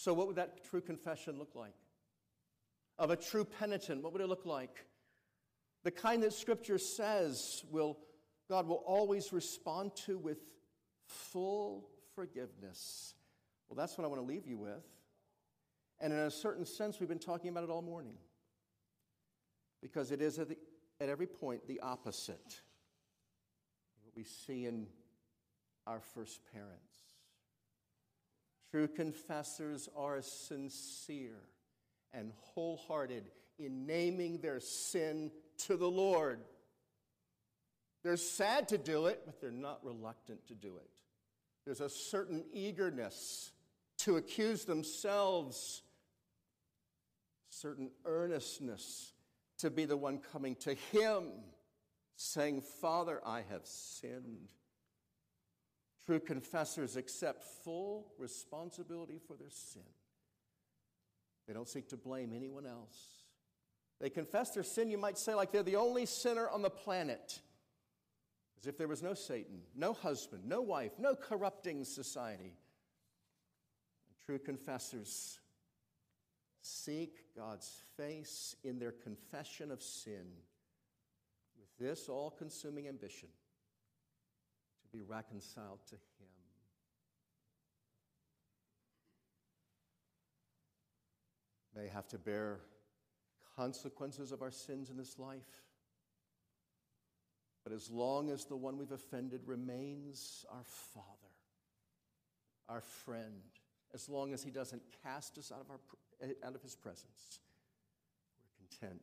So, 0.02 0.14
what 0.14 0.28
would 0.28 0.38
that 0.38 0.64
true 0.64 0.80
confession 0.80 1.38
look 1.38 1.56
like? 1.56 1.74
Of 2.97 3.12
a 3.12 3.18
true 3.18 3.43
penitent, 3.43 4.02
what 4.02 4.14
would 4.14 4.22
it 4.22 4.30
look 4.30 4.45
like? 4.45 4.86
The 5.84 5.91
kind 5.91 6.24
that 6.24 6.32
Scripture 6.32 6.78
says 6.78 7.66
will, 7.70 7.97
God 8.47 8.66
will 8.66 8.82
always 8.86 9.34
respond 9.34 9.97
to 10.06 10.18
with 10.18 10.38
full 11.06 11.89
forgiveness. 12.16 13.14
Well, 13.68 13.76
that's 13.76 13.97
what 13.97 14.06
I 14.06 14.08
want 14.08 14.22
to 14.22 14.26
leave 14.26 14.47
you 14.47 14.58
with. 14.58 14.88
And 16.00 16.14
in 16.14 16.20
a 16.20 16.32
certain 16.32 16.66
sense, 16.66 17.02
we've 17.02 17.10
been 17.10 17.20
talking 17.20 17.50
about 17.50 17.66
it 17.66 17.70
all 17.70 17.82
morning. 17.82 18.16
Because 19.82 20.12
it 20.12 20.22
is 20.22 20.39
at, 20.39 20.47
the, 20.47 20.58
at 21.02 21.10
every 21.10 21.28
point 21.28 21.68
the 21.68 21.82
opposite 21.82 22.62
what 24.02 24.16
we 24.16 24.24
see 24.24 24.66
in 24.66 24.88
our 25.86 26.00
first 26.00 26.39
parents. 26.54 26.89
True 28.72 28.88
confessors 28.88 29.90
are 29.96 30.22
sincere 30.22 31.42
and 32.14 32.32
wholehearted 32.40 33.30
in 33.58 33.86
naming 33.86 34.40
their 34.40 34.60
sin 34.60 35.32
to 35.58 35.76
the 35.76 35.90
Lord. 35.90 36.40
They're 38.04 38.18
sad 38.18 38.70
to 38.70 38.78
do 38.78 39.08
it, 39.08 39.24
but 39.26 39.42
they're 39.42 39.52
not 39.52 39.84
reluctant 39.84 40.48
to 40.48 40.56
do 40.56 40.78
it. 40.78 40.90
There's 41.66 41.82
a 41.82 41.90
certain 41.90 42.46
eagerness 42.54 43.52
to 44.00 44.18
accuse 44.18 44.66
themselves, 44.66 45.82
certain 47.50 47.92
earnestness 48.06 49.14
to 49.58 49.70
be 49.70 49.86
the 49.86 49.98
one 49.98 50.20
coming 50.32 50.56
to 50.56 50.74
Him 50.74 51.26
saying, 52.16 52.62
Father, 52.62 53.22
I 53.26 53.44
have 53.50 53.66
sinned. 53.66 54.50
True 56.10 56.20
confessors 56.20 56.95
accept 56.95 57.43
full 57.64 58.07
responsibility 58.18 59.20
for 59.28 59.36
their 59.36 59.51
sin. 59.51 59.84
They 61.47 61.53
don't 61.53 61.70
seek 61.70 61.88
to 61.89 61.97
blame 61.97 62.34
anyone 62.36 62.66
else. 62.66 62.97
They 64.01 64.10
confess 64.10 64.49
their 64.49 64.64
sin, 64.64 64.89
you 64.89 64.97
might 64.97 65.20
say, 65.20 65.36
like 65.36 65.51
they're 65.51 65.62
the 65.62 65.76
only 65.76 66.07
sinner 66.07 66.49
on 66.49 66.64
the 66.64 66.70
planet. 66.72 67.39
As 68.60 68.66
if 68.66 68.76
there 68.76 68.88
was 68.88 69.03
no 69.03 69.14
Satan, 69.14 69.62
no 69.76 69.93
husband, 69.93 70.45
no 70.47 70.62
wife, 70.62 70.93
no 70.97 71.14
corrupting 71.14 71.86
society. 71.86 72.57
And 74.07 74.18
true 74.26 74.39
confessors 74.39 75.38
seek 76.60 77.36
God's 77.38 77.84
face 77.97 78.55
in 78.64 78.80
their 78.80 78.93
confession 78.93 79.70
of 79.70 79.84
sin 79.84 80.26
with 81.60 81.70
this 81.78 82.10
all 82.10 82.32
consuming 82.32 82.88
ambition 82.88 83.30
be 84.92 85.02
reconciled 85.02 85.80
to 85.88 85.96
Him. 85.96 86.28
May 91.76 91.88
have 91.88 92.08
to 92.10 92.18
bear 92.18 92.60
consequences 93.56 94.32
of 94.32 94.42
our 94.42 94.52
sins 94.52 94.90
in 94.90 94.98
this 94.98 95.20
life. 95.20 95.64
But 97.64 97.74
as 97.74 97.90
long 97.90 98.30
as 98.32 98.46
the 98.46 98.56
one 98.56 98.78
we've 98.78 98.92
offended 98.92 99.42
remains 99.46 100.46
our 100.52 100.64
Father, 100.64 101.06
our 102.68 102.82
friend, 102.82 103.42
as 103.94 104.10
long 104.10 104.34
as 104.34 104.44
He 104.44 104.50
doesn't 104.50 104.82
cast 105.04 105.38
us 105.38 105.52
out 105.52 105.62
of, 105.62 105.70
our, 105.70 106.30
out 106.48 106.56
of 106.56 106.62
His 106.62 106.76
presence, 106.76 107.42
we're 108.40 108.68
content. 108.68 109.02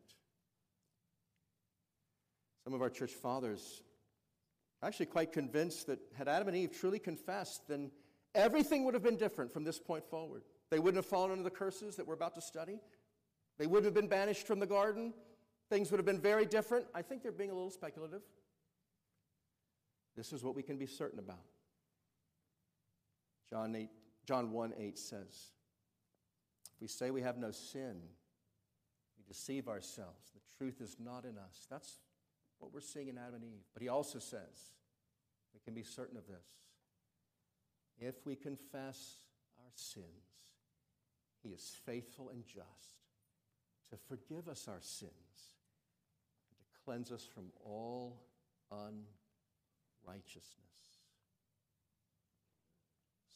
Some 2.65 2.75
of 2.75 2.83
our 2.83 2.91
church 2.91 3.13
fathers 3.13 3.83
actually 4.83 5.07
quite 5.07 5.33
convinced 5.33 5.87
that 5.87 5.99
had 6.17 6.29
Adam 6.29 6.49
and 6.49 6.57
Eve 6.57 6.79
truly 6.79 6.99
confessed, 6.99 7.67
then 7.69 7.91
everything 8.35 8.85
would 8.85 8.95
have 8.95 9.03
been 9.03 9.17
different 9.17 9.53
from 9.53 9.65
this 9.65 9.79
point 9.79 10.05
forward. 10.05 10.43
They 10.71 10.79
wouldn't 10.79 10.97
have 10.97 11.07
fallen 11.07 11.31
under 11.31 11.45
the 11.45 11.51
curses 11.51 11.97
that 11.97 12.07
we're 12.07 12.15
about 12.15 12.35
to 12.35 12.41
study. 12.41 12.81
They 13.59 13.67
wouldn't 13.67 13.85
have 13.85 13.95
been 13.95 14.09
banished 14.09 14.47
from 14.47 14.61
the 14.61 14.67
garden. 14.67 15.15
Things 15.71 15.91
would 15.91 15.99
have 15.99 16.07
been 16.07 16.21
very 16.21 16.47
different. 16.47 16.87
I 16.95 17.03
think 17.03 17.23
they're 17.23 17.33
being 17.33 17.51
a 17.51 17.55
little 17.55 17.71
speculative. 17.71 18.23
This 20.17 20.33
is 20.33 20.43
what 20.43 20.55
we 20.55 20.63
can 20.63 20.79
be 20.79 20.87
certain 20.87 21.19
about. 21.19 21.45
John, 23.49 23.75
8, 23.75 23.89
John 24.27 24.51
1 24.51 24.75
8 24.79 24.99
says, 24.99 25.53
If 26.75 26.81
we 26.81 26.89
say 26.89 27.11
we 27.11 27.23
have 27.23 27.39
no 27.39 27.51
sin, 27.51 28.01
we 29.17 29.25
deceive 29.29 29.69
ourselves. 29.69 30.33
The 30.35 30.41
truth 30.59 30.81
is 30.81 30.97
not 30.99 31.25
in 31.25 31.39
us. 31.39 31.67
That's 31.71 31.99
what 32.59 32.73
we're 32.73 32.81
seeing 32.81 33.09
in 33.09 33.19
Adam 33.19 33.35
and 33.35 33.45
Eve. 33.45 33.65
But 33.75 33.83
he 33.83 33.89
also 33.89 34.19
says, 34.19 34.73
we 35.55 35.61
can 35.65 35.75
be 35.75 35.83
certain 35.83 36.17
of 36.17 36.27
this. 36.27 36.47
If 37.99 38.27
we 38.27 38.37
confess 38.37 39.21
our 39.59 39.73
sins, 39.75 40.05
he 41.43 41.51
is 41.51 41.77
faithful 41.85 42.31
and 42.31 42.45
just 42.47 42.97
to 43.91 43.97
forgive 44.09 44.49
us 44.49 44.69
our 44.69 44.81
sins 44.81 45.13
and 46.51 46.59
to 46.59 46.65
cleanse 46.85 47.13
us 47.13 47.27
from 47.33 47.53
all 47.65 48.23
unrighteousness. 48.71 50.43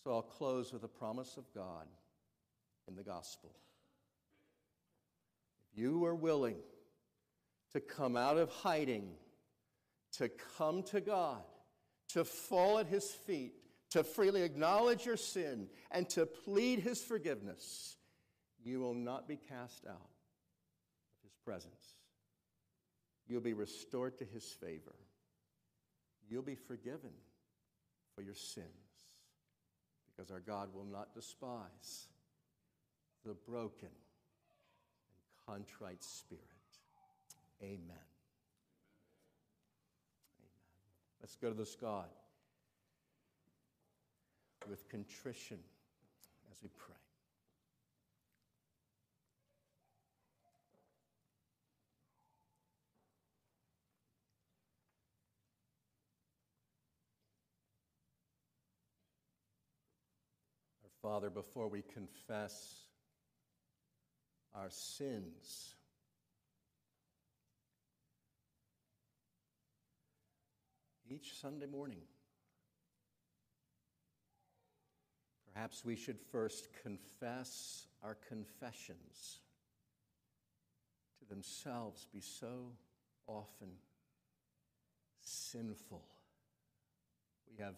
So 0.02 0.12
I'll 0.12 0.22
close 0.22 0.72
with 0.72 0.82
a 0.82 0.88
promise 0.88 1.36
of 1.36 1.44
God 1.54 1.86
in 2.88 2.96
the 2.96 3.02
gospel. 3.02 3.54
If 5.72 5.78
you 5.78 6.04
are 6.04 6.14
willing 6.14 6.56
to 7.72 7.80
come 7.80 8.16
out 8.16 8.36
of 8.36 8.50
hiding, 8.50 9.10
to 10.12 10.28
come 10.56 10.82
to 10.84 11.00
God, 11.00 11.42
to 12.08 12.24
fall 12.24 12.78
at 12.78 12.86
His 12.86 13.10
feet, 13.10 13.54
to 13.90 14.02
freely 14.02 14.42
acknowledge 14.42 15.06
your 15.06 15.16
sin, 15.16 15.68
and 15.90 16.08
to 16.10 16.26
plead 16.26 16.80
His 16.80 17.02
forgiveness, 17.02 17.96
you 18.62 18.80
will 18.80 18.94
not 18.94 19.28
be 19.28 19.36
cast 19.36 19.86
out 19.86 19.94
of 19.94 21.22
His 21.22 21.32
presence. 21.44 21.94
You'll 23.28 23.40
be 23.40 23.52
restored 23.52 24.18
to 24.18 24.24
His 24.24 24.44
favor. 24.44 24.94
You'll 26.28 26.42
be 26.42 26.56
forgiven 26.56 27.10
for 28.14 28.22
your 28.22 28.34
sins 28.34 28.66
because 30.06 30.30
our 30.30 30.40
God 30.40 30.74
will 30.74 30.84
not 30.84 31.14
despise 31.14 32.08
the 33.24 33.34
broken 33.34 33.88
and 33.88 35.46
contrite 35.46 36.02
spirit. 36.02 36.44
Amen. 37.62 37.78
Amen. 37.78 37.98
Let's 41.20 41.36
go 41.36 41.48
to 41.48 41.54
this 41.54 41.76
God 41.76 42.06
with 44.68 44.88
contrition 44.88 45.58
as 46.50 46.62
we 46.62 46.68
pray. 46.76 46.94
Our 60.84 61.10
Father, 61.10 61.30
before 61.30 61.68
we 61.68 61.82
confess 61.82 62.84
our 64.54 64.70
sins, 64.70 65.74
each 71.10 71.34
Sunday 71.40 71.66
morning. 71.66 72.02
Perhaps 75.52 75.84
we 75.84 75.96
should 75.96 76.18
first 76.30 76.68
confess 76.82 77.86
our 78.02 78.16
confessions 78.28 79.40
to 81.18 81.28
themselves 81.28 82.06
be 82.12 82.20
so 82.20 82.72
often 83.26 83.68
sinful. 85.20 86.04
We 87.50 87.62
have 87.62 87.76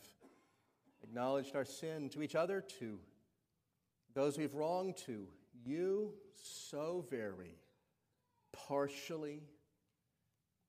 acknowledged 1.02 1.56
our 1.56 1.64
sin 1.64 2.10
to 2.10 2.22
each 2.22 2.34
other, 2.34 2.60
to 2.78 2.98
those 4.14 4.36
we've 4.36 4.54
wronged, 4.54 4.98
to 5.06 5.26
you 5.64 6.12
so 6.34 7.04
very 7.10 7.56
partially, 8.52 9.42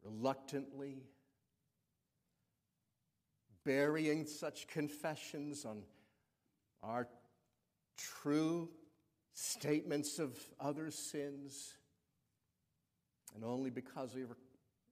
reluctantly, 0.02 1.04
burying 3.66 4.26
such 4.26 4.68
confessions 4.68 5.66
on 5.66 5.84
our 6.82 7.08
true 7.98 8.70
statements 9.34 10.20
of 10.20 10.38
others' 10.60 10.96
sins, 10.96 11.74
and 13.36 13.44
only 13.44 13.70
because 13.70 14.14
we 14.14 14.26
were, 14.26 14.38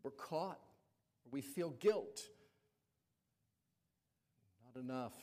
were 0.03 0.11
caught, 0.11 0.59
we 1.29 1.41
feel 1.41 1.71
guilt. 1.71 2.21
Not 4.65 4.81
enough 4.81 5.13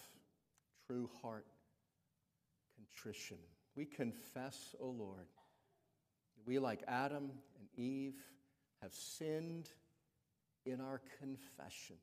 true 0.86 1.09
heart 1.22 1.46
contrition. 2.76 3.38
We 3.74 3.84
confess, 3.84 4.74
O 4.80 4.86
oh 4.86 4.90
Lord, 4.90 5.26
we, 6.46 6.59
like 6.59 6.82
Adam 6.88 7.30
and 7.59 7.68
Eve, 7.76 8.16
have 8.82 8.94
sinned 8.94 9.68
in 10.64 10.80
our 10.80 11.01
confessions. 11.18 11.99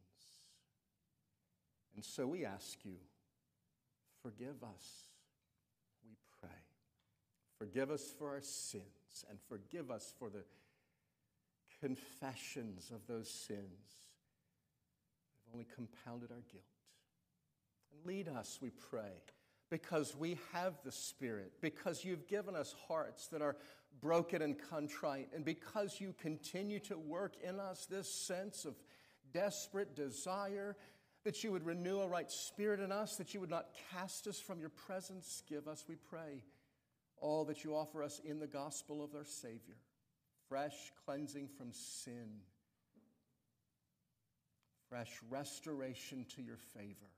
And 1.96 2.04
so 2.04 2.28
we 2.28 2.46
ask 2.46 2.78
you, 2.84 2.98
forgive 4.22 4.64
us, 4.64 5.06
we 6.04 6.16
pray. 6.42 6.50
Forgive 7.58 7.90
us 7.90 8.14
for 8.18 8.30
our 8.30 8.42
sins 8.42 9.26
and 9.30 9.40
forgive 9.48 9.90
us 9.90 10.14
for 10.20 10.30
the 10.30 10.44
confessions 11.80 12.92
of 12.94 13.06
those 13.08 13.30
sins 13.30 13.60
that 15.30 15.40
have 15.46 15.54
only 15.54 15.68
compounded 15.74 16.32
our 16.32 16.44
guilt. 16.52 16.64
And 17.92 18.06
lead 18.06 18.28
us, 18.28 18.60
we 18.62 18.72
pray, 18.72 19.22
because 19.70 20.16
we 20.18 20.38
have 20.52 20.74
the 20.84 20.92
Spirit, 20.92 21.54
because 21.62 22.04
you've 22.04 22.28
given 22.28 22.56
us 22.56 22.76
hearts 22.88 23.28
that 23.28 23.42
are 23.42 23.56
broken 24.02 24.42
and 24.42 24.58
contrite, 24.70 25.30
and 25.34 25.46
because 25.46 26.02
you 26.02 26.14
continue 26.20 26.80
to 26.80 26.98
work 26.98 27.36
in 27.42 27.60
us 27.60 27.86
this 27.86 28.12
sense 28.12 28.66
of 28.66 28.76
desperate 29.34 29.96
desire 29.96 30.76
that 31.26 31.44
you 31.44 31.52
would 31.52 31.66
renew 31.66 32.00
a 32.00 32.08
right 32.08 32.32
spirit 32.32 32.80
in 32.80 32.92
us, 32.92 33.18
that 33.18 33.34
you 33.34 33.40
would 33.42 33.50
not 33.50 33.66
cast 33.92 34.28
us 34.28 34.40
from 34.40 34.60
your 34.60 34.70
presence. 34.70 35.42
Give 35.50 35.68
us, 35.68 35.84
we 35.90 35.96
pray, 35.96 36.44
all 37.18 37.46
that 37.46 37.64
you 37.64 37.76
offer 37.76 38.04
us 38.04 38.22
in 38.24 38.40
the 38.40 38.48
gospel 38.48 39.04
of 39.04 39.14
our 39.14 39.26
Savior 39.26 39.76
fresh 40.48 40.94
cleansing 41.04 41.48
from 41.58 41.72
sin, 41.72 42.30
fresh 44.88 45.12
restoration 45.28 46.24
to 46.36 46.44
your 46.44 46.60
favor. 46.76 47.10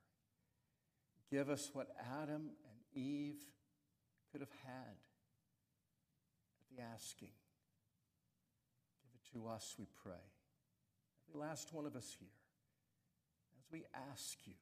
Give 1.30 1.50
us 1.50 1.70
what 1.74 1.90
Adam 2.22 2.52
and 2.64 3.04
Eve 3.04 3.42
could 4.32 4.40
have 4.40 4.54
had 4.64 4.96
at 6.56 6.78
the 6.78 6.82
asking. 6.82 7.34
Give 9.04 9.12
it 9.14 9.38
to 9.38 9.50
us, 9.50 9.76
we 9.78 9.88
pray. 10.02 10.14
Every 11.28 11.42
last 11.42 11.74
one 11.74 11.86
of 11.86 11.98
us 11.98 12.16
here 12.18 12.30
we 13.72 13.84
ask 14.12 14.38
you, 14.46 14.54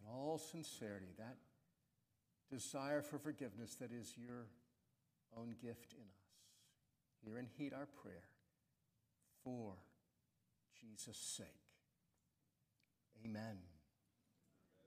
in 0.00 0.10
all 0.10 0.38
sincerity, 0.38 1.12
that 1.18 1.36
desire 2.50 3.02
for 3.02 3.18
forgiveness 3.18 3.74
that 3.76 3.90
is 3.92 4.14
your 4.16 4.46
own 5.36 5.54
gift 5.60 5.92
in 5.92 6.00
us. 6.00 6.26
Hear 7.24 7.38
and 7.38 7.48
heed 7.56 7.72
our 7.72 7.88
prayer 8.02 8.28
for 9.42 9.74
Jesus' 10.80 11.16
sake. 11.16 11.46
Amen. 13.24 13.75